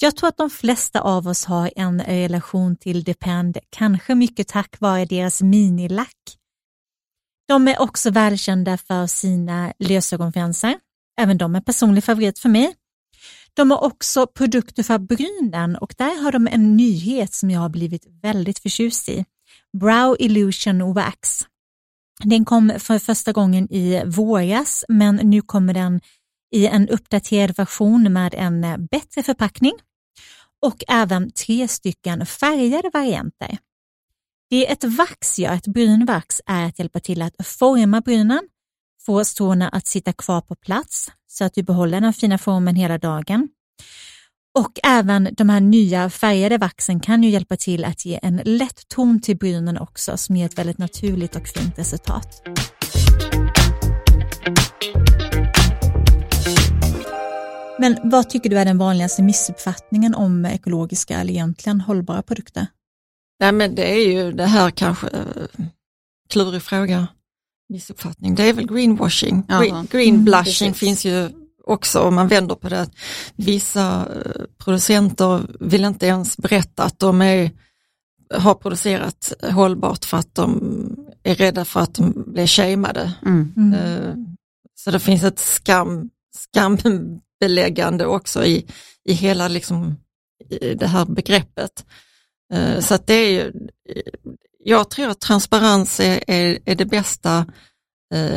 [0.00, 4.80] Jag tror att de flesta av oss har en relation till Depend, kanske mycket tack
[4.80, 6.16] vare deras minilack.
[7.48, 10.74] De är också välkända för sina lösögonfransar.
[11.18, 12.74] Även de är personlig favorit för mig.
[13.54, 17.68] De har också produkter för brynen och där har de en nyhet som jag har
[17.68, 19.24] blivit väldigt förtjust i.
[19.80, 21.46] Brow Illusion Wax.
[22.24, 26.00] Den kom för första gången i våras men nu kommer den
[26.54, 29.72] i en uppdaterad version med en bättre förpackning
[30.66, 33.58] och även tre stycken färgade varianter.
[34.50, 38.48] Det ett vax gör, ett brynvax, är att hjälpa till att forma brynen,
[39.08, 42.98] få stråna att sitta kvar på plats så att du behåller den fina formen hela
[42.98, 43.48] dagen
[44.58, 48.88] och även de här nya färgade vaxen kan ju hjälpa till att ge en lätt
[48.88, 52.42] ton till brynen också som ger ett väldigt naturligt och fint resultat.
[57.78, 62.66] Men vad tycker du är den vanligaste missuppfattningen om ekologiska eller egentligen hållbara produkter?
[63.40, 65.22] Nej men det är ju det här kanske, eh,
[66.28, 67.06] klurig fråga,
[67.68, 69.42] missuppfattning, det är väl greenwashing.
[69.48, 71.28] Green, green blushing mm, finns ju
[71.68, 72.90] också om man vänder på det.
[73.36, 77.50] Vissa eh, producenter vill inte ens berätta att de är,
[78.34, 80.60] har producerat hållbart för att de
[81.22, 83.12] är rädda för att de blir shameade.
[83.26, 83.52] Mm.
[83.56, 83.72] Mm.
[83.72, 84.14] Eh,
[84.74, 88.66] så det finns ett skam, skambeläggande också i,
[89.04, 89.96] i hela liksom,
[90.50, 91.86] i det här begreppet.
[92.52, 93.52] Eh, så att det är ju,
[94.64, 97.46] jag tror att transparens är, är, är det bästa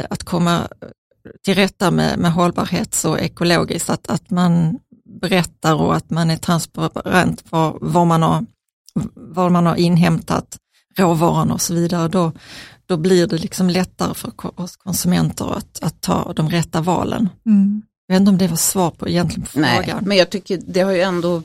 [0.10, 0.68] att komma
[1.46, 4.80] till rätta med, med hållbarhet och ekologiskt, att, att man
[5.22, 8.46] berättar och att man är transparent var, var, man, har,
[9.16, 10.58] var man har inhämtat
[10.98, 12.32] råvaran och så vidare, då,
[12.86, 17.30] då blir det liksom lättare för oss konsumenter att, att ta de rätta valen.
[17.46, 17.82] Mm.
[18.08, 19.84] Jag vet inte om det var svar på egentligen på frågan.
[19.86, 21.44] Nej, men jag tycker det har ju ändå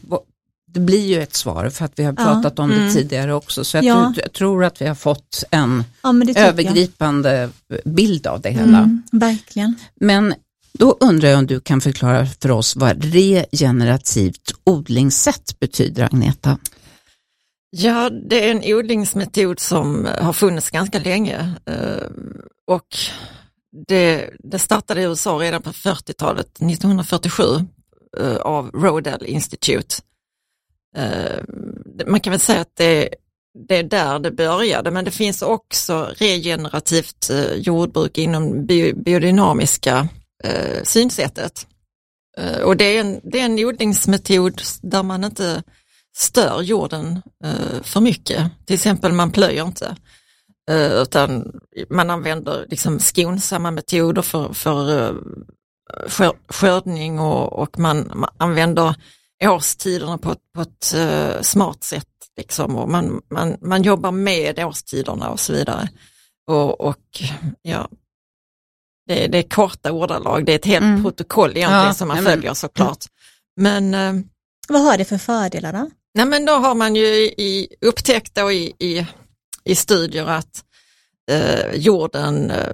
[0.77, 2.63] det blir ju ett svar för att vi har pratat ja.
[2.63, 2.93] om det mm.
[2.93, 3.65] tidigare också.
[3.65, 3.95] Så jag, ja.
[3.95, 7.81] tror, jag, tror, att vi har fått en ja, övergripande jag.
[7.85, 8.79] bild av det hela.
[8.79, 9.75] Mm, verkligen.
[10.01, 10.35] Men
[10.79, 16.59] då undrar jag om du kan förklara för oss vad regenerativt odlingssätt betyder, Agneta?
[17.71, 22.09] Ja, det är en odlingsmetod som har funnits ganska länge eh,
[22.67, 22.87] och
[23.89, 27.43] det, det startade i USA redan på 40-talet, 1947,
[28.21, 29.95] eh, av Rodale Institute
[30.97, 31.43] Eh,
[32.07, 33.09] man kan väl säga att det,
[33.69, 38.67] det är där det började, men det finns också regenerativt eh, jordbruk inom
[39.05, 40.09] biodynamiska
[40.45, 41.67] eh, synsättet.
[42.39, 45.63] Eh, och det är, en, det är en odlingsmetod där man inte
[46.17, 48.51] stör jorden eh, för mycket.
[48.67, 49.97] Till exempel man plöjer inte,
[51.03, 51.53] utan
[51.91, 54.53] man använder liksom skonsamma metoder för,
[56.09, 58.95] för skördning och, och man, man använder
[59.45, 62.09] årstiderna på ett, på ett uh, smart sätt.
[62.37, 62.77] Liksom.
[62.77, 65.89] Och man, man, man jobbar med årstiderna och så vidare.
[66.47, 67.23] Och, och
[67.63, 67.89] ja,
[69.09, 71.03] det, det är korta ordalag, det är ett helt Mm.
[71.03, 73.05] protokoll egentligen Ja, som man men- följer såklart.
[73.57, 74.15] Men, eh,
[74.69, 75.91] Vad har det för fördelar då?
[76.15, 79.07] nej, men då har man ju i, upptäckt då i, i,
[79.65, 80.65] i studier att
[81.31, 82.73] eh, jorden eh,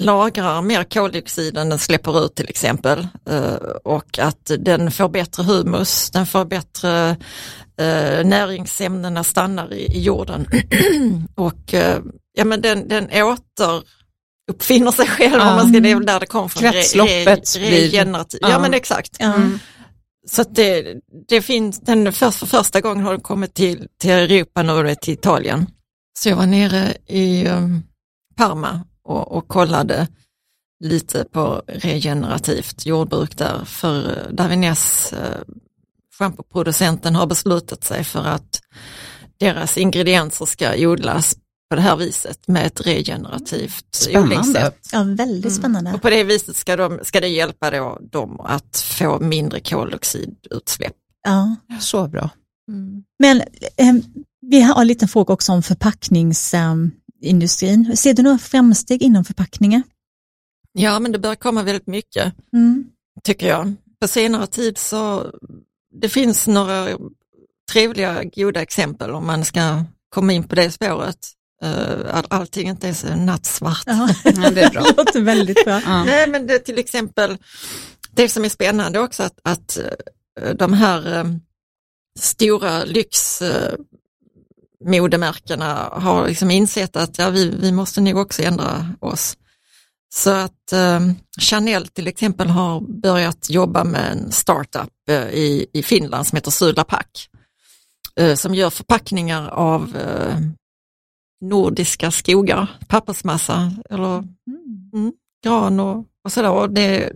[0.00, 5.42] lagrar mer koldioxid än den släpper ut till exempel eh, och att den får bättre
[5.42, 7.10] humus, den får bättre
[7.80, 10.46] eh, näringsämnena stannar i, jorden
[11.34, 11.98] och eh,
[12.38, 13.82] ja, men den, den åter
[14.50, 16.72] uppfinner sig själv, om man ska, det är väl där det kommer från.
[16.72, 18.40] Kretsloppet blir- regenerativ.
[18.42, 18.58] Ja, Ja.
[18.58, 19.20] men exakt.
[19.20, 19.58] Mm.
[20.28, 20.94] Så att det,
[21.28, 25.00] det finns, den för, för första gången har den kommit till, till Europa nu och
[25.00, 25.66] till Italien.
[26.18, 27.82] Så jag var nere i um,
[28.36, 28.80] Parma
[29.10, 30.08] och, och kollade
[30.84, 35.54] lite på regenerativt jordbruk där, för uh, Davines, uh,
[36.18, 38.62] schampoproducenten, har beslutat sig för att
[39.38, 41.36] deras ingredienser ska odlas
[41.70, 44.36] på det här viset med ett regenerativt Spännande.
[44.36, 44.88] odlingssätt.
[44.92, 45.92] Ja, väldigt spännande.
[45.92, 50.96] Och på det viset ska, de, ska det hjälpa då, dem att få mindre koldioxidutsläpp.
[51.24, 51.56] Ja.
[51.80, 52.30] Så bra.
[53.18, 53.40] Men
[53.76, 53.94] eh,
[54.40, 55.62] vi har en liten fråga också om
[57.24, 57.96] förpackningsindustrin.
[57.96, 59.82] Ser du några framsteg inom förpackningar?
[60.72, 62.84] Ja, men det börjar komma väldigt mycket, Mm.
[63.24, 63.74] tycker jag.
[64.00, 65.26] På senare tid så
[66.00, 66.88] det finns några
[67.72, 71.16] trevliga, goda exempel om man ska komma in på det spåret.
[71.64, 73.82] Uh, all, allting inte är så nattsvart.
[73.86, 74.30] Ja, det
[74.62, 74.82] är bra.
[74.82, 75.80] det låter väldigt bra.
[75.84, 76.04] Ja.
[76.04, 77.36] Nej, men det till exempel,
[78.10, 79.78] det som är spännande också att, att
[80.40, 81.24] eh, de här eh,
[82.18, 82.84] stora
[84.84, 89.36] lyxmodemärkena har liksom insett att ja, vi, vi måste nog också ändra oss.
[90.14, 91.00] Så att eh,
[91.40, 96.50] Chanel till exempel har börjat jobba med en startup eh, i, i Finland som heter
[96.50, 97.28] Sula Pack
[98.16, 100.36] eh, som gör förpackningar av eh,
[101.40, 104.24] nordiska skogar, pappersmassa eller
[104.92, 105.12] Mm.
[105.44, 106.50] gran och, och sådär.
[106.50, 107.12] Och det,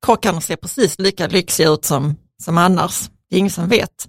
[0.00, 3.10] kockarna ser precis lika lyxiga ut som, som annars.
[3.30, 4.08] Det är ingen som vet.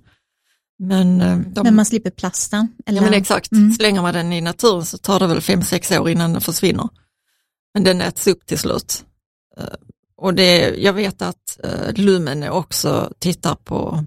[0.83, 2.67] Men, eh, de, Men man slipper plasten?
[2.85, 2.97] Eller?
[2.97, 3.71] ja, men exakt, Mm.
[3.73, 6.89] slänger man den i naturen så tar det väl fem sex år innan den försvinner.
[7.73, 9.05] Men den äts upp till slut.
[9.57, 9.63] Eh,
[10.17, 14.03] Och det, jag vet att eh, Lumen också tittar på,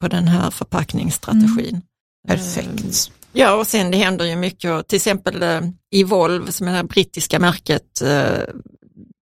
[0.00, 1.82] på den här förpackningsstrategin.
[2.28, 3.12] Perfekt.
[3.32, 5.60] Ja, och sen det händer ju mycket, till exempel eh,
[5.94, 8.02] Evolve som är det här brittiska märket,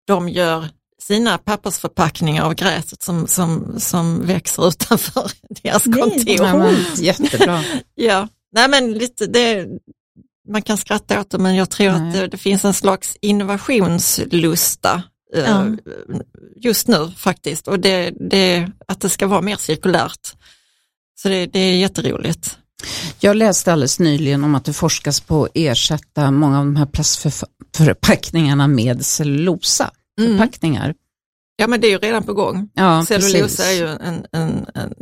[0.07, 0.69] de gör
[1.11, 5.31] sina pappersförpackningar av gräset som, som, som växer utanför
[5.63, 6.47] deras Nej, kontor.
[6.47, 7.65] Ja, men, jättebra.
[7.95, 9.67] Ja, nej men lite det,
[10.49, 12.09] man kan skratta åt det men jag tror Nej.
[12.09, 15.03] att det, det finns en slags innovationslusta
[15.37, 15.67] eh, Ja.
[16.57, 20.35] just nu faktiskt och det, det, att det ska vara mer cirkulärt.
[21.23, 22.57] Så det, det är jätteroligt.
[23.21, 26.87] Jag läste alldeles nyligen om att det forskas på att ersätta många av de här
[26.87, 29.91] plastförpackningarna med cellulosa.
[30.21, 30.39] Mm.
[30.39, 30.95] Förpackningar.
[31.57, 32.69] Ja men det är ju redan på gång.
[32.75, 34.95] Ja, Cellulosa är ju en, en, en,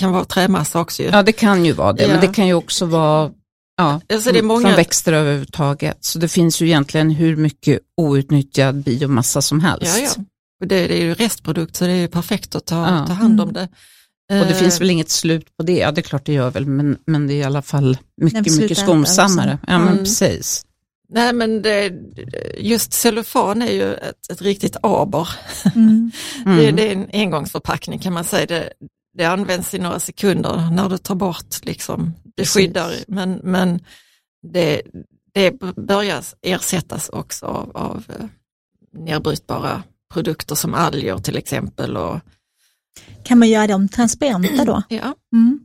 [0.00, 1.08] kan vara trämassa också ju.
[1.08, 2.08] Ja, det kan ju vara det, Ja.
[2.08, 3.30] men det kan ju också vara
[3.76, 5.98] ja, Alltså det är många- från växter överhuvudtaget.
[6.04, 9.98] Så det finns ju egentligen hur mycket outnyttjad biomassa som helst.
[9.98, 10.24] Ja, ja.
[10.60, 13.06] Och det, det är ju restprodukt så det är ju perfekt att ta, Ja.
[13.06, 13.54] ta hand om Mm.
[13.54, 13.68] det.
[14.40, 16.50] Och det Eh, finns väl inget slut på det, ja det är klart det gör
[16.50, 19.58] väl, men, men det är i alla fall mycket, mycket äta skonsammare.
[19.66, 19.98] Ja, men Mm.
[19.98, 20.64] precis.
[21.08, 21.92] Nej men det,
[22.58, 25.28] just cellofan är ju ett, ett riktigt aber.
[25.74, 26.10] Mm.
[26.46, 26.56] Mm.
[26.58, 28.46] Det, det är en engångsförpackning kan man säga.
[28.46, 28.72] Det,
[29.16, 32.54] det används i några sekunder när du tar bort liksom, det Precis.
[32.54, 33.80] skyddar men, men
[34.52, 34.82] det,
[35.34, 38.26] det börjar ersättas också av, av eh,
[38.92, 39.82] nedbrytbara
[40.12, 41.96] produkter som alger till exempel.
[41.96, 42.20] Och,
[43.24, 44.82] Kan man göra dem transparenta då?
[44.88, 45.14] ja.
[45.32, 45.60] Mm.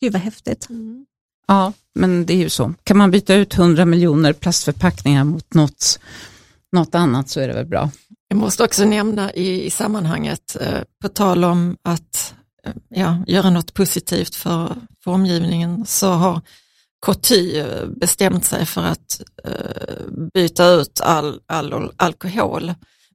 [0.00, 0.68] Gud vad häftigt.
[1.46, 2.74] Ja, men det är ju så.
[2.84, 5.98] Kan man byta ut 100 miljoner plastförpackningar mot något,
[6.72, 7.90] något annat så är det väl bra.
[8.28, 12.34] Jag måste också nämna i, i sammanhanget, eh, på tal om att
[12.66, 16.40] eh, ja, göra något positivt för, för omgivningen, så har
[17.00, 22.74] Coty eh, bestämt sig för att eh, byta ut all, all alkohol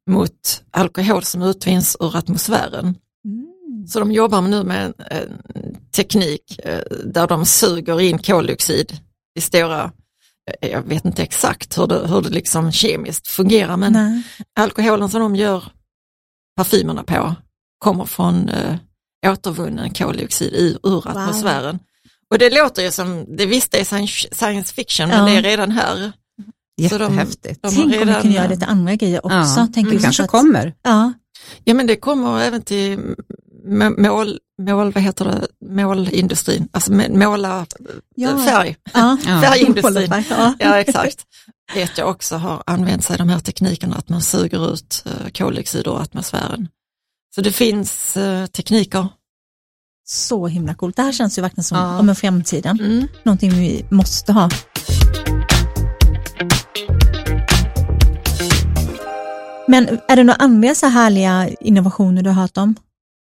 [0.10, 2.96] mot alkohol som utvinns ur atmosfären.
[3.26, 3.88] Mm.
[3.88, 8.98] Så de jobbar nu med en, en teknik eh, där de suger in koldioxid
[9.38, 9.92] i stora,
[10.62, 14.22] eh, jag vet inte exakt hur det, hur det liksom kemiskt fungerar, men Nej.
[14.60, 15.64] alkoholen som de gör
[16.58, 17.36] parfymerna på
[17.80, 18.76] kommer från eh,
[19.28, 21.80] återvunnen koldioxid i, ur atmosfären.
[22.32, 23.86] Och det låter ju som, det visst det är
[24.36, 25.26] science, fiction, men Ja.
[25.26, 26.12] det är redan här.
[26.90, 27.62] Så de- Jättehäftigt.
[27.62, 29.60] de har Tänk om vi redan, kunde göra det till andra grejer också.
[29.60, 30.74] ja, tänker det kanske att- kommer.
[30.84, 31.14] Ja,
[31.64, 33.00] Ja men det kommer även till
[33.66, 37.66] må- mål, mål, vad heter det, målindustrin, alltså måla
[38.16, 38.38] ja.
[38.38, 39.18] färg, ja.
[39.24, 40.24] färgindustrin.
[40.30, 40.54] Ja.
[40.60, 41.26] ja, exakt.
[41.74, 45.30] Vet jag också har använt sig av de här teknikerna att man suger ut eh,
[45.32, 46.68] koldioxid ur atmosfären.
[47.36, 49.08] Så det finns uh, tekniker.
[50.06, 50.96] Så himla coolt.
[50.96, 52.00] Det här känns ju verkligen som ja.
[52.00, 52.80] om en framtiden.
[52.80, 53.08] Mm.
[53.24, 54.50] Någonting vi måste ha.
[59.68, 62.76] Men är det några andra så härliga innovationer du har hört om?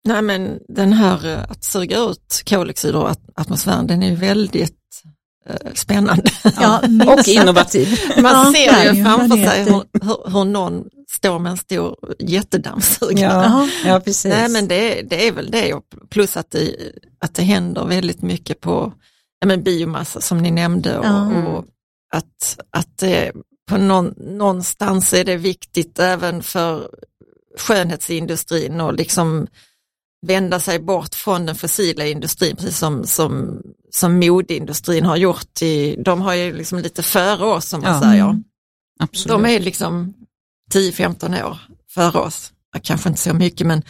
[0.05, 5.03] Nej men den här eh, att suga ut koldioxid ur atmosfären, den är väldigt
[5.49, 6.31] eh, spännande.
[6.61, 8.01] Ja, och innovativ.
[8.23, 13.45] Man ser ju framför sig hur, hur, hur, någon står med en stor jättedammsugare.
[13.45, 14.33] Ja, ja, precis.
[14.33, 15.75] Nej men det, det är väl det,
[16.11, 16.77] plus att det,
[17.21, 18.93] att det händer väldigt mycket på
[19.47, 21.43] men biomassa som ni nämnde och, ja.
[21.43, 21.65] och
[22.13, 23.33] att, att det
[23.69, 26.89] på någon, någonstans är det viktigt även för
[27.59, 29.47] skönhetsindustrin och liksom
[30.27, 35.63] vända sig bort från den fossila industrin, precis som, som, som modeindustrin har gjort.
[35.63, 38.43] I, de har ju liksom lite före oss som man ja, säger.
[38.99, 39.29] Absolut.
[39.29, 40.15] De är liksom
[40.73, 41.59] 10-15 år
[41.95, 42.51] före oss.
[42.83, 43.83] Kanske inte så mycket men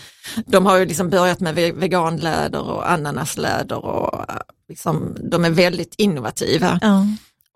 [0.47, 4.24] de har ju liksom börjat med veganläder och ananasläder och
[4.68, 6.78] liksom, de är väldigt innovativa.
[6.82, 7.07] Ja.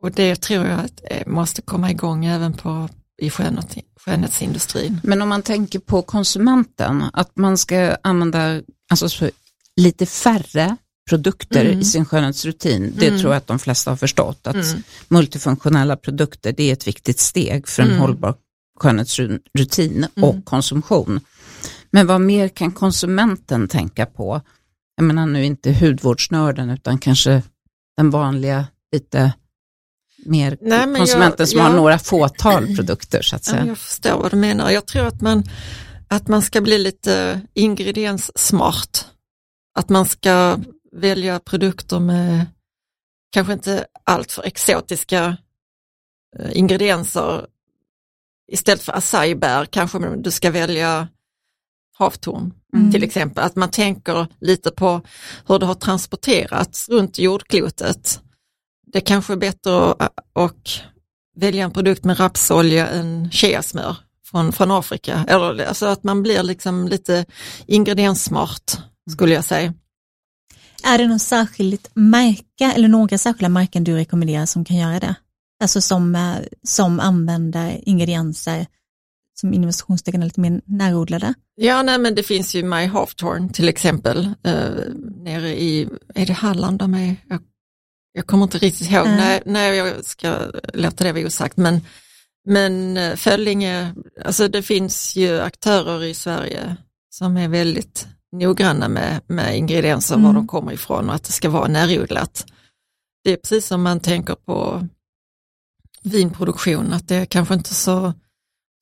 [0.03, 2.89] Och det tror jag att eh, måste komma igång även på,
[3.19, 5.01] i skönhetsindustrin.
[5.03, 9.31] Men om man tänker på konsumenten, att man ska använda alltså,
[9.77, 10.77] lite färre
[11.09, 11.81] produkter mm.
[11.81, 13.21] i sin skönhetsrutin, det mm.
[13.21, 14.83] tror jag att de flesta har förstått, att mm.
[15.09, 18.01] multifunktionella produkter det är ett viktigt steg för en mm.
[18.01, 18.35] hållbar
[18.81, 20.43] skönhetsrutin och mm.
[20.43, 21.21] konsumtion.
[21.91, 24.41] Men vad mer kan konsumenten tänka på?
[24.97, 27.43] Jag menar nu inte hudvårdsnörden utan kanske
[27.97, 29.33] den vanliga lite
[30.29, 33.67] mer Nej, konsumenten jag, som jag, har några fåtal produkter så att säga.
[33.67, 34.71] Jag förstår vad du menar.
[34.71, 35.45] Jag tror att man,
[36.09, 39.05] att man ska bli lite ingredienssmart.
[39.79, 40.59] Att man ska
[40.93, 42.47] välja produkter med
[43.33, 45.37] kanske inte alltför exotiska
[46.39, 47.47] eh, ingredienser.
[48.53, 51.09] Istället för acai-bär kanske du ska välja
[51.99, 52.93] havtorn mm.
[52.93, 53.45] till exempel.
[53.45, 55.01] Att man tänker lite på
[55.47, 58.21] hur det har transporterats runt jordklotet
[58.93, 59.95] det kanske är bättre
[60.33, 60.81] att
[61.37, 63.97] välja en produkt med rapsolja än cheasmör
[64.31, 65.25] från, från Afrika.
[65.29, 67.25] Eller, alltså att man blir liksom lite
[67.67, 68.79] ingredienssmart
[69.11, 69.75] skulle jag säga.
[70.85, 75.15] Är det något särskilt märke eller några särskilda märken du rekommenderar som kan göra det?
[75.63, 78.67] Alltså som, eh, som använder ingredienser
[79.41, 81.35] som innovationstecken är lite mer närodlade?
[81.55, 84.69] Ja, nej, men det finns ju My Halftorn till exempel, eh,
[85.17, 87.17] nere i, är det Halland de är?
[87.29, 87.41] Jag
[88.13, 89.17] jag kommer inte riktigt ihåg, mm.
[89.17, 90.39] när, när jag ska
[90.75, 91.81] låta det vara osagt, men,
[92.47, 93.95] men eh, Föllinge,
[94.25, 96.77] alltså det finns ju aktörer i Sverige
[97.11, 100.27] som är väldigt noggranna med, med ingredienser, mm.
[100.27, 102.47] var de kommer ifrån och att det ska vara närodlat.
[103.25, 104.87] Det är precis som man tänker på
[106.03, 108.13] vinproduktion, att det är kanske inte så,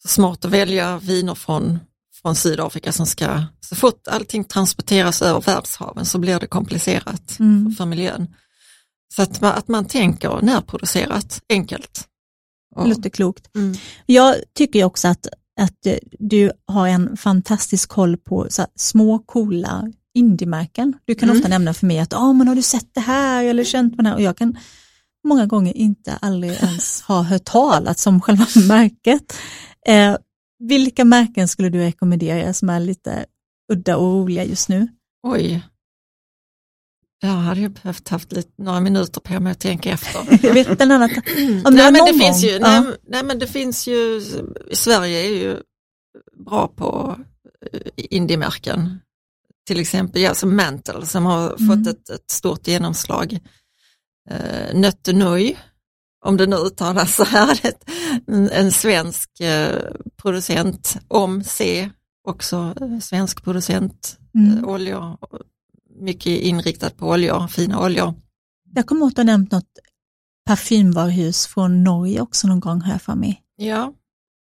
[0.03, 1.79] så smart att välja viner från,
[2.23, 7.75] från Sydafrika som ska, så fort allting transporteras över världshaven så blir det komplicerat mm.
[7.75, 8.35] för miljön.
[9.15, 12.09] Så att man, att man tänker närproducerat, enkelt.
[12.77, 13.57] Det låter klokt.
[13.57, 13.75] Mm.
[14.07, 15.27] Jag tycker också att,
[15.61, 15.87] att
[16.19, 20.95] du har en fantastisk koll på så små coola indiemärken.
[21.05, 21.37] Du kan mm.
[21.37, 24.03] ofta nämna för mig att ah, men har du sett det här eller känt på
[24.03, 24.57] det här och jag kan
[25.27, 29.39] många gånger inte aldrig ens ha hört talas om själva märket.
[29.87, 30.17] Eh,
[30.59, 33.27] vilka märken skulle du rekommendera som är lite
[33.73, 34.89] udda och roliga just nu?
[35.23, 35.63] Oj,
[37.21, 40.39] jag hade ju behövt haft lite, några minuter på mig att tänka efter.
[40.47, 40.69] jag vet
[41.67, 42.59] om nej, men det finns ju, ja.
[42.61, 44.23] nej, nej, men det finns ju,
[44.73, 45.57] Sverige är ju
[46.45, 47.19] bra på
[47.73, 49.01] eh, indiemärken.
[49.67, 51.69] Till exempel ja, som Mantle som har mm.
[51.69, 53.39] fått ett, ett, stort genomslag.
[54.31, 55.59] Uh, Nöttenoj,
[56.25, 57.61] om det nu uttalas så här,
[58.27, 59.79] en, en svensk uh,
[60.23, 61.91] producent, om C,
[62.29, 64.59] också uh, svensk producent, mm.
[64.59, 65.19] uh, oljor
[65.99, 68.15] mycket inriktat på oljor, fina oljor.
[68.75, 69.79] Jag kommer ihåg att du nämnt något
[70.47, 73.43] parfymvaruhus från Norge också någon gång här för mig.
[73.57, 73.93] Ja,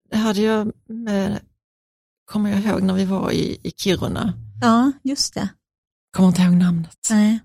[0.10, 1.40] det hade jag med,
[2.26, 4.34] kommer jag ihåg när vi var i, i Kiruna.
[4.62, 5.50] Ja, just det.
[6.12, 6.98] Kommer inte ihåg namnet.
[7.10, 7.40] Nej.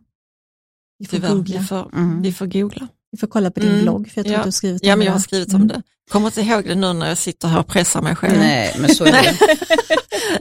[0.98, 1.60] Vi får Tyvärr, googla.
[1.60, 2.22] Vi får, mm.
[2.22, 2.88] vi får googla.
[3.12, 3.82] Vi får kolla på din mm.
[3.82, 4.38] blogg, för jag tror ja.
[4.38, 5.62] att du har skrivit om Ja, men jag har skrivit mm.
[5.62, 5.82] om det.
[6.10, 8.38] Kommer inte ihåg det nu när jag sitter här och pressar mig själv.
[8.38, 9.36] Nej, men så är det.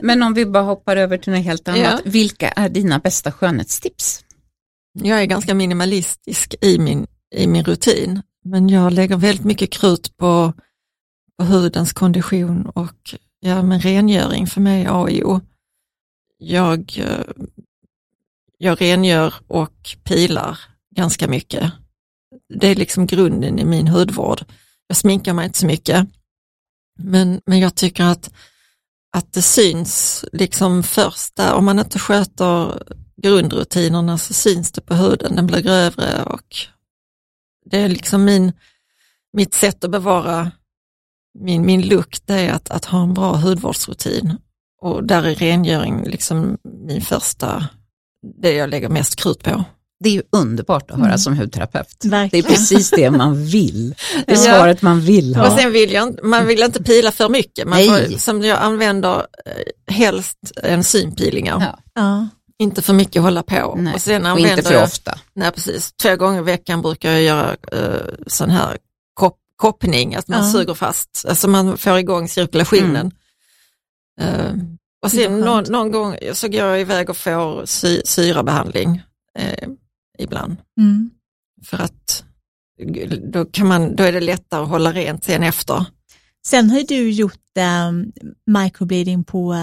[0.02, 1.80] men om vi bara hoppar över till något helt annat.
[2.04, 2.10] Ja.
[2.10, 4.24] Vilka är dina bästa skönhetstips?
[4.92, 10.16] Jag är ganska minimalistisk i min, i min rutin, men jag lägger väldigt mycket krut
[10.16, 10.52] på,
[11.38, 15.40] på hudens kondition och ja, men rengöring för mig är A och O.
[16.38, 17.44] Jag, eh,
[18.58, 20.58] jag rengör och pilar
[20.96, 21.72] ganska mycket.
[22.54, 24.44] Det är liksom grunden i min hudvård.
[24.86, 26.06] Jag sminkar mig inte så mycket.
[26.98, 28.30] Men, men jag tycker att,
[29.16, 32.82] att det syns liksom första, om man inte sköter
[33.22, 36.56] grundrutinerna så syns det på huden, den blir grövre och
[37.70, 38.52] det är liksom min,
[39.32, 40.50] mitt sätt att bevara
[41.38, 44.36] min, min lukt, det är att, att ha en bra hudvårdsrutin
[44.80, 47.68] och där är rengöring liksom min första,
[48.42, 49.64] det jag lägger mest krut på.
[50.00, 51.18] Det är ju underbart att höra mm.
[51.18, 52.04] som hudterapeut.
[52.04, 52.44] Verkligen.
[52.44, 53.94] Det är precis det man vill.
[54.26, 54.42] Det är ja.
[54.42, 55.46] svaret man vill ha.
[55.46, 57.68] Och sen vill jag, man vill inte pila för mycket.
[57.68, 61.60] Man får, som jag använder eh, helst enzympeelingar.
[61.60, 61.78] Ja.
[61.94, 62.28] ja.
[62.58, 63.74] Inte för mycket hålla på.
[63.78, 63.94] Nej.
[63.94, 65.18] Och, sen och inte för jag, ofta.
[65.34, 65.92] Nej, precis.
[65.92, 68.76] Två gånger i veckan brukar jag göra uh, sån här
[69.14, 70.52] kop koppning, att man ja.
[70.52, 73.10] suger fast, alltså man får igång cirkulationen.
[74.20, 74.40] Mm.
[74.40, 74.62] Uh,
[75.02, 79.02] och sen någon, någon, gång så går jag iväg och får sy syrabehandling
[79.38, 79.68] uh,
[80.20, 80.56] ibland.
[80.80, 81.10] Mm.
[81.64, 82.24] För att
[83.32, 85.84] då, kan man, då är det lättare att hålla rent sen efter.
[86.46, 87.92] Sen har du gjort äh,
[88.46, 89.54] microbleeding på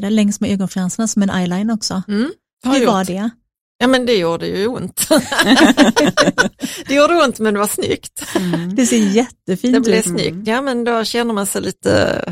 [0.00, 2.02] äh, längs med ögonfransarna som en eyeliner också.
[2.08, 2.30] Mm,
[2.64, 3.30] Hur var det?
[3.78, 5.08] Ja men det gjorde ju ont.
[6.88, 8.22] det gjorde ont men det var snyggt.
[8.36, 8.74] Mm.
[8.74, 9.84] Det ser jättefint ut.
[9.84, 12.22] Det blev snyggt, ja men då känner man sig lite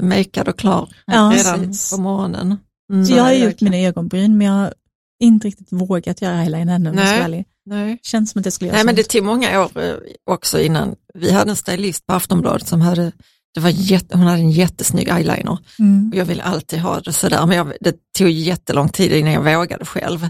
[0.00, 1.90] makead och klar ja, redan precis.
[1.90, 2.56] på morgonen.
[2.92, 3.06] Mm.
[3.06, 4.72] Så jag har gjort mina ögonbryn men jag
[5.20, 6.92] inte riktigt vågat göra eyeliner ännu.
[6.92, 7.46] Nej.
[7.66, 7.98] Nej.
[8.02, 9.94] Känns som att det skulle göra Nej, men det tog många år eh,
[10.30, 10.94] också innan.
[11.14, 13.12] Vi hade en stylist på Aftonbladet som hade,
[13.54, 15.58] det var jätte, hon hade en jättesnygg eyeliner.
[15.78, 16.10] Mm.
[16.10, 19.58] Och jag ville alltid ha det sådär, men jag, det tog jättelång tid innan jag
[19.58, 20.28] vågade själv.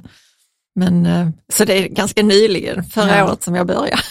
[0.74, 3.24] Men, eh, så det är ganska nyligen, förra ja.
[3.24, 4.02] året som jag började.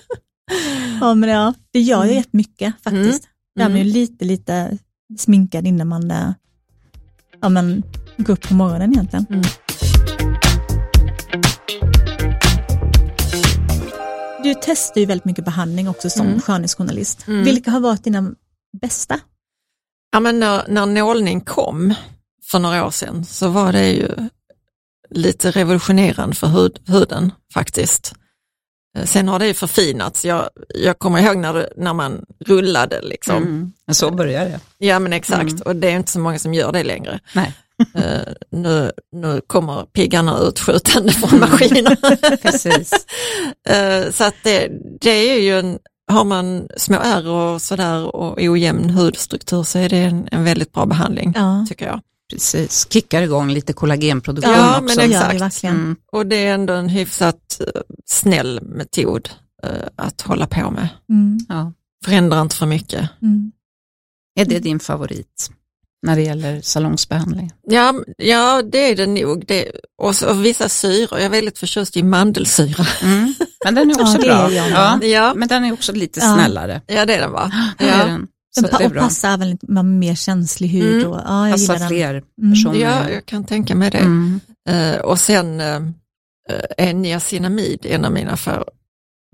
[1.00, 2.16] ja, men ja, det gör ju mm.
[2.16, 3.24] jättemycket faktiskt.
[3.24, 3.30] Mm.
[3.56, 4.78] Där man ju lite, lite
[5.18, 6.32] sminkad innan man, eh,
[7.40, 7.82] ja, men,
[8.16, 9.26] går upp på morgonen egentligen.
[9.30, 9.42] Mm.
[14.44, 16.40] Du testar ju väldigt mycket behandling också som mm.
[16.40, 17.26] skönhetsjournalist.
[17.26, 17.44] Mm.
[17.44, 18.34] Vilka har varit dina
[18.80, 19.20] bästa?
[20.12, 21.94] Ja, men när, när nålning kom
[22.50, 24.08] för några år sedan så var det ju
[25.10, 28.14] lite revolutionerande för hud, huden faktiskt.
[28.96, 30.24] Eh, sen har det ju förfinats.
[30.24, 33.02] Jag, jag kommer ihåg när, när man rullade.
[33.02, 33.36] Liksom.
[33.36, 33.72] Mm.
[33.92, 34.60] Så började det.
[34.78, 35.62] Ja men exakt mm.
[35.64, 37.20] och det är inte så många som gör det längre.
[37.32, 37.54] Nej.
[37.96, 41.96] Uh, nu, nu kommer piggarna utskjutande från maskinen.
[42.42, 42.92] Precis.
[43.70, 44.68] Uh, så att det,
[45.00, 45.78] det är ju en,
[46.12, 50.72] har man små ärr och sådär och ojämn hudstruktur så är det en, en väldigt
[50.72, 51.66] bra behandling ja.
[51.68, 52.00] tycker jag.
[52.32, 55.00] Precis, kickar igång lite kollagenproduktion ja, också.
[55.00, 55.64] Men exakt.
[55.64, 55.96] Mm.
[56.12, 57.60] Och det är ändå en hyfsat
[58.04, 59.28] snäll metod
[59.66, 60.88] uh, att hålla på med.
[61.08, 61.38] Mm.
[61.48, 61.72] Ja.
[62.04, 63.10] Förändrar inte för mycket.
[63.22, 63.52] Mm.
[64.40, 65.50] Är det din favorit?
[66.04, 67.52] När det gäller salongsbehandling?
[67.62, 69.44] Ja, ja det är det nog.
[69.46, 69.70] Det,
[70.02, 72.86] och, så, och vissa syror, jag är väldigt förtjust i mandelsyra.
[73.02, 73.34] Mm.
[73.64, 74.50] Men den är också ja, bra.
[74.50, 74.98] Är ja.
[75.02, 75.34] ja.
[75.36, 76.82] Men den är också lite snällare.
[76.86, 77.50] Ja, det är den va?
[77.78, 77.86] Ja.
[77.86, 78.04] ja.
[78.04, 78.26] Den.
[78.50, 80.94] Så den pa passar även med mer känslig hud.
[80.94, 81.12] Mm.
[81.12, 82.52] Och, ja, jag passar fler mm.
[82.52, 82.78] personer.
[82.78, 83.98] Ja, jag kan tänka mig det.
[83.98, 84.40] Mm.
[84.70, 85.80] Uh, och sen uh,
[86.78, 88.64] är niacinamid en av mina för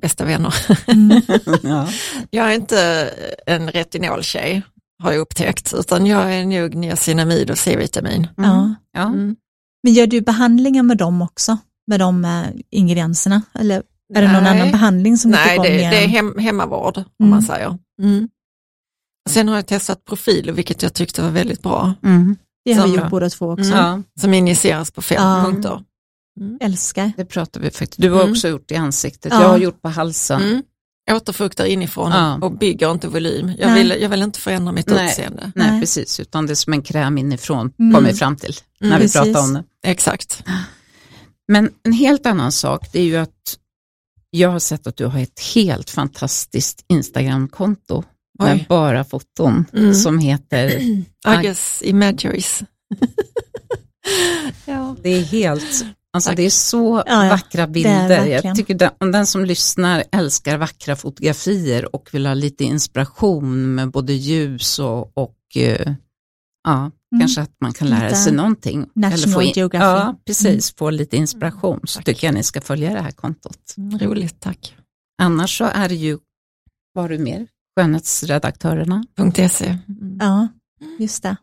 [0.03, 0.55] bästa vänner.
[0.87, 1.23] Mm.
[1.63, 1.89] ja.
[2.31, 3.11] Jag är inte
[3.47, 4.63] en retinoltjej
[5.01, 8.29] har jag upptäckt, utan jag är nog niacinamid och C-vitamin.
[8.39, 8.51] Mm.
[8.51, 8.75] Ja.
[8.93, 9.07] ja.
[9.07, 9.37] Mm.
[9.83, 13.43] Men gör du behandlingar med dem också, med de äh, ingredienserna?
[13.55, 13.83] Eller
[14.15, 17.05] är det någon annan behandling som Nej, du tycker det, det är hem, hemmavård om
[17.21, 17.31] mm.
[17.31, 17.79] man säger.
[18.03, 18.29] Mm.
[19.29, 21.95] Sen har jag testat profiler, vilket jag tyckte var väldigt bra.
[22.03, 22.37] Mm.
[22.65, 23.71] Det har som, vi gjort båda två också.
[23.71, 25.43] Ja, som injiceras på fem ja.
[25.45, 25.83] punkter.
[26.41, 26.59] Mm.
[26.61, 27.13] Älskar.
[27.17, 28.01] Det pratar vi faktiskt.
[28.01, 30.63] Du har också gjort i ansiktet, jag har gjort på halsen
[31.11, 32.39] återfuktar inifrån ja.
[32.43, 33.53] och bygger inte volym.
[33.59, 35.07] Jag vill, jag vill inte förändra mitt Nej.
[35.07, 35.53] utseende.
[35.55, 37.95] Nej, Nej, precis, utan det är som en kräm inifrån, mm.
[37.95, 39.21] kommer vi fram till när mm, vi precis.
[39.21, 39.65] pratar om det.
[39.91, 40.45] Exakt.
[41.49, 43.57] Men en helt annan sak, det är ju att
[44.31, 48.05] jag har sett att du har ett helt fantastiskt Instagramkonto
[48.39, 49.95] med bara foton mm.
[49.95, 50.81] som heter
[51.25, 52.63] Agus Imageries.
[54.65, 54.97] ja.
[55.03, 57.31] Det är helt Alltså det är så ja, ja.
[57.31, 58.27] vackra bilder.
[58.27, 63.75] Jag tycker den, om den som lyssnar älskar vackra fotografier och vill ha lite inspiration
[63.75, 65.95] med både ljus och, och uh,
[66.65, 66.93] ja, mm.
[67.21, 68.87] kanske att man kan lära lite sig någonting.
[68.95, 69.85] National eller få in, Geography.
[69.85, 70.61] Ja, precis, mm.
[70.61, 71.81] få llite inspiration.
[71.85, 72.05] Så tack.
[72.05, 73.75] tycker jag ni ska följa det här kontot.
[73.77, 74.77] Mm, roligt, tack.
[75.23, 76.19] Annars så är det ju,
[76.95, 77.47] vad har du mer?
[77.79, 79.67] Skönhetsredaktörerna.se.
[79.67, 80.19] Mm.
[80.21, 80.49] Ja,
[80.99, 81.37] just det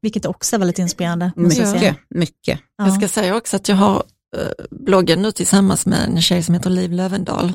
[0.00, 1.32] vilket också är väldigt inspirerande.
[1.36, 2.60] Mycket, mycket.
[2.76, 2.86] Ja.
[2.86, 4.02] Jag ska säga också att jag har
[4.36, 7.52] eh, bloggen nu tillsammans med en tjej som heter Liv Lövendal.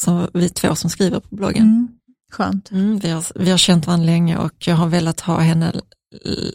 [0.00, 1.62] Så vi två som skriver på bloggen.
[1.62, 1.88] Mm.
[2.32, 2.70] Skönt.
[2.70, 5.72] Mm, vi, har, vi har känt varandra länge och jag har velat ha henne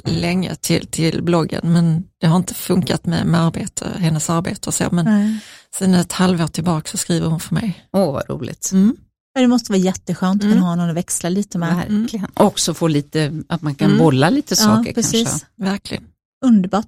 [0.05, 4.73] länge till, till bloggen, men det har inte funkat med, med arbete, hennes arbete och
[4.73, 5.39] så, men Nej.
[5.75, 7.85] sen ett halvår tillbaka så skriver hon för mig.
[7.91, 8.69] Åh, vad roligt.
[8.73, 8.95] Mm.
[9.35, 10.55] Men Det måste vara jätteskönt att Mm.
[10.57, 11.75] kunna ha någon att växla lite med.
[11.89, 12.27] Verkligen.
[12.33, 13.99] Också få lite, att man kan Mm.
[13.99, 15.29] bolla lite Ja, saker precis.
[15.29, 15.47] kanske.
[15.55, 16.03] Verkligen.
[16.45, 16.85] Underbart.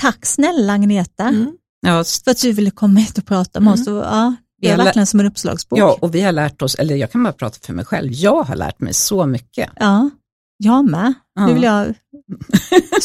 [0.00, 1.52] Tack snälla Agneta Mm.
[1.86, 3.80] Ja, för att du ville komma hit och prata med Mm.
[3.80, 3.86] oss.
[3.88, 5.78] Och, ja, det är verkligen som en uppslagsbok.
[5.78, 8.42] ja, och vi har lärt oss, eller jag kan bara prata för mig själv, jag
[8.42, 9.70] har lärt mig så mycket.
[9.80, 10.10] Ja,
[10.56, 11.14] jag med.
[11.34, 11.46] Ja.
[11.46, 11.86] Nu vill jag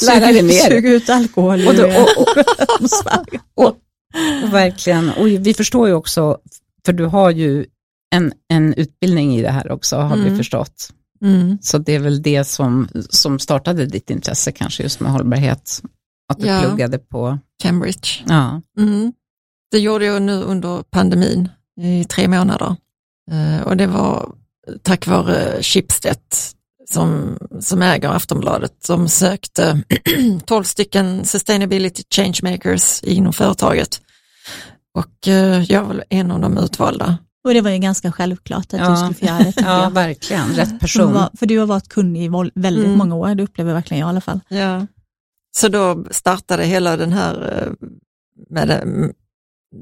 [0.07, 0.69] Lära dig mer.
[0.69, 2.27] suga ut alkohol Och, då, och,
[3.65, 3.77] och,
[4.43, 6.37] och verkligen, och vi förstår ju också,
[6.85, 7.65] för du har ju
[8.15, 10.37] en, en utbildning i det här också, har vi Mm.
[10.37, 10.89] förstått.
[11.21, 11.57] Mm.
[11.61, 15.81] Så det är väl det som, som startade ditt intresse kanske just med hållbarhet.
[16.33, 16.61] Att du Ja.
[16.61, 18.07] pluggade på, Cambridge.
[18.27, 18.61] ja.
[18.79, 19.13] Mm.
[19.71, 21.49] Det gjorde jag nu under pandemin
[21.81, 22.75] i tre månader.
[23.31, 24.31] Eh, och det var
[24.81, 26.17] tack vare Schibsted
[26.89, 29.83] som, som äger Aftonbladet som sökte
[30.45, 34.01] 12 stycken sustainability changemakers inom företaget.
[34.93, 37.17] Och eh, jag var en av de utvalda.
[37.47, 38.89] Och det var ju ganska självklart att Ja.
[38.89, 39.53] du skulle få göra det.
[39.61, 39.91] ja, jag.
[39.91, 41.13] verkligen, rätt person.
[41.13, 42.97] var, för du har varit kunnig i väldigt Mm.
[42.97, 44.39] många år, det upplever verkligen jag i alla fall.
[44.47, 44.87] Ja.
[45.57, 47.87] Så då startade hela den här eh,
[48.49, 48.83] med det,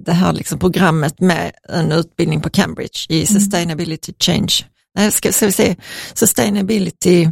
[0.05, 3.26] det här liksom programmet med en utbildning på Cambridge i Mm.
[3.41, 4.53] sustainability change.
[4.97, 5.76] Nej, ska, ska vi se,
[6.13, 7.24] sustainability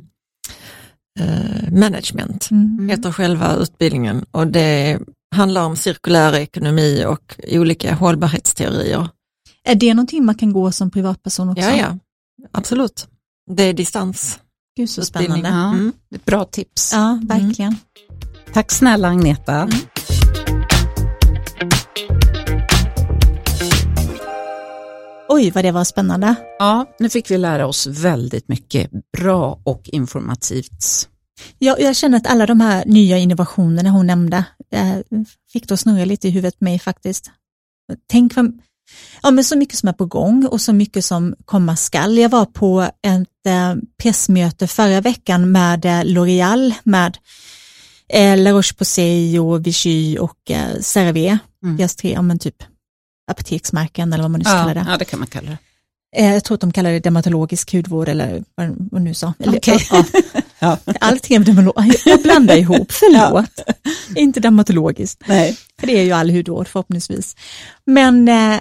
[1.20, 2.90] eh, management Mm.
[2.90, 5.00] heter själva utbildningen och det
[5.36, 9.08] handlar om cirkulär ekonomi och olika hållbarhetsteorier.
[9.64, 11.62] Är det någonting man kan gå som privatperson också?
[11.64, 11.98] Ja, ja,
[12.52, 13.08] absolut.
[13.52, 14.40] Det är distans.
[14.78, 15.50] Gud så spännande.
[15.50, 15.94] Ja, Mm.
[16.26, 16.94] bra tips.
[16.94, 17.76] Ja, verkligen.
[18.54, 19.62] Tack snälla Agneta.
[19.62, 19.70] Mm.
[25.30, 26.36] Oj, vad det var spännande.
[26.60, 31.10] Ja, nu fick vi lära oss väldigt mycket bra och informativt.
[31.60, 34.96] Jag, jag känner att alla de här nya innovationerna hon nämnde eh,
[35.54, 37.32] fick då snurra lite i huvudet på mig faktiskt.
[38.12, 38.60] Tänk vad,
[39.24, 42.18] ja, men så mycket som är på gång och så mycket som komma skall.
[42.18, 47.18] Jag var på ett eh, pressmöte förra veckan med eh, L'Oreal, med
[48.10, 51.78] eh, La Roche-Posay och Vichy och eh, CeraVe, Mm.
[51.78, 52.64] deras tre, ja, men typ
[53.32, 54.86] apoteksmärken eller vad man nu ska kalla Ja, det.
[54.92, 55.58] ja, det kan man kalla det.
[56.16, 59.34] Eh, jag tror att de kallar det dermatologisk hudvård eller vad de nu sa.
[59.40, 59.88] Eller, Okej.
[59.92, 60.06] ja,
[60.60, 60.78] Ja.
[61.00, 61.94] Allting är dermatolog.
[62.06, 63.50] Jag blandar ihop, förlåt.
[64.16, 65.58] Inte dermatologiskt, Nej.
[65.80, 67.36] för det är ju all hudvård förhoppningsvis.
[67.86, 68.60] Men eh,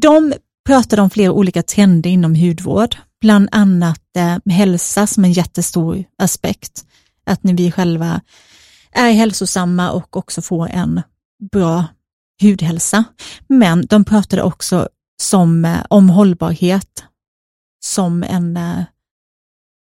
[0.00, 0.34] de
[0.66, 6.84] pratade om flera olika trender inom hudvård, bland annat eh, hälsa som en jättestor aspekt.
[7.26, 8.20] Att när vi själva
[8.92, 11.02] är hälsosamma och också får en
[11.52, 11.84] bra
[12.42, 13.04] hudhälsa.
[13.48, 14.88] Men de pratade också
[15.22, 17.04] som, eh, om hållbarhet
[17.84, 18.84] som en, eh,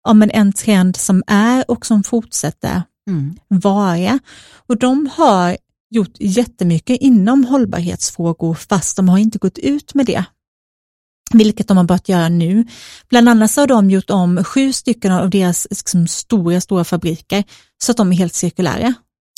[0.04, 3.36] ja, men en trend som är och som fortsätter Mm.
[3.48, 4.18] vara.
[4.66, 5.56] Och de har
[5.92, 10.24] gjort jättemycket inom hållbarhetsfrågor fast de har inte gått ut med det.
[11.32, 12.66] Vilket de har börjat göra nu.
[13.08, 17.44] Bland annat så har de gjort om sju stycken av deras liksom, stora, stora fabriker
[17.84, 18.94] så att de är helt cirkulära.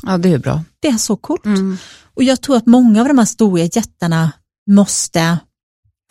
[0.07, 0.65] Ja, det är bra.
[0.81, 1.45] Det är så coolt.
[1.45, 1.77] Mm.
[2.15, 4.33] Och jag tror att många av de här stora jättarna
[4.71, 5.39] måste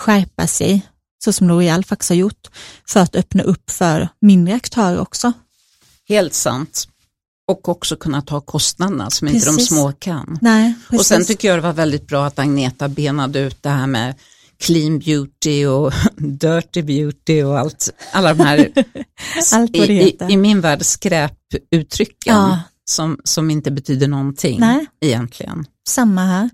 [0.02, 0.82] skärpa sig,
[1.24, 2.48] så som L'Oreal faktiskt har gjort,
[2.88, 5.34] för att öppna upp för mindre aktörer också.
[6.10, 6.88] Helt sant.
[7.48, 9.68] Och också kunna ta kostnaderna som inte de Precis.
[9.68, 10.38] små kan.
[10.42, 11.00] Nej, precis.
[11.00, 14.16] Och sen tycker jag det var väldigt bra att Agneta benade ut det här med
[14.58, 18.72] clean beauty och dirty beauty och allt, alla de här,
[19.54, 22.60] Allt i, i, i min värld, skräputtrycken Ja.
[22.86, 24.86] som, som inte betyder någonting Nej.
[25.02, 25.66] egentligen.
[25.90, 26.50] Samma här.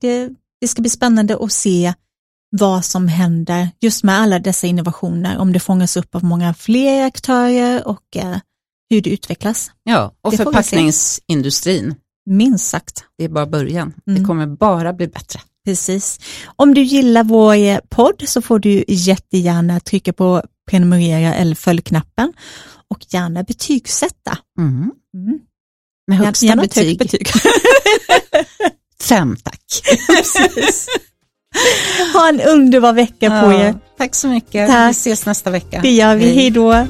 [0.00, 0.28] Det,
[0.60, 1.94] det ska bli spännande att se
[2.56, 7.04] vad som händer just med alla dessa innovationer, om det fångas upp av många fler
[7.06, 8.36] aktörer och eh,
[8.90, 9.70] hur det utvecklas.
[9.84, 11.94] Ja, och Det förpackningsindustrin,
[12.26, 13.04] Minst sagt.
[13.18, 13.94] det är bara början.
[14.06, 14.18] Mm.
[14.22, 15.40] Det kommer bara bli bättre.
[15.64, 16.18] Precis.
[16.56, 22.32] Om du gillar vår eh, podd så får du jättegärna trycka på prenumerera eller följ-knappen
[22.90, 24.38] och gärna betygsätta.
[24.58, 24.72] Mm.
[25.14, 25.38] Mm.
[26.08, 27.28] Med högsta gärna betyg, betyg.
[29.02, 29.82] fem tack.
[30.06, 30.88] Precis.
[32.12, 33.74] Ha en underbar vecka på er.
[33.98, 34.88] Tack så mycket, Tack.
[34.88, 35.80] vi ses nästa vecka.
[35.82, 36.34] Det gör vi.
[36.34, 36.86] Hej då.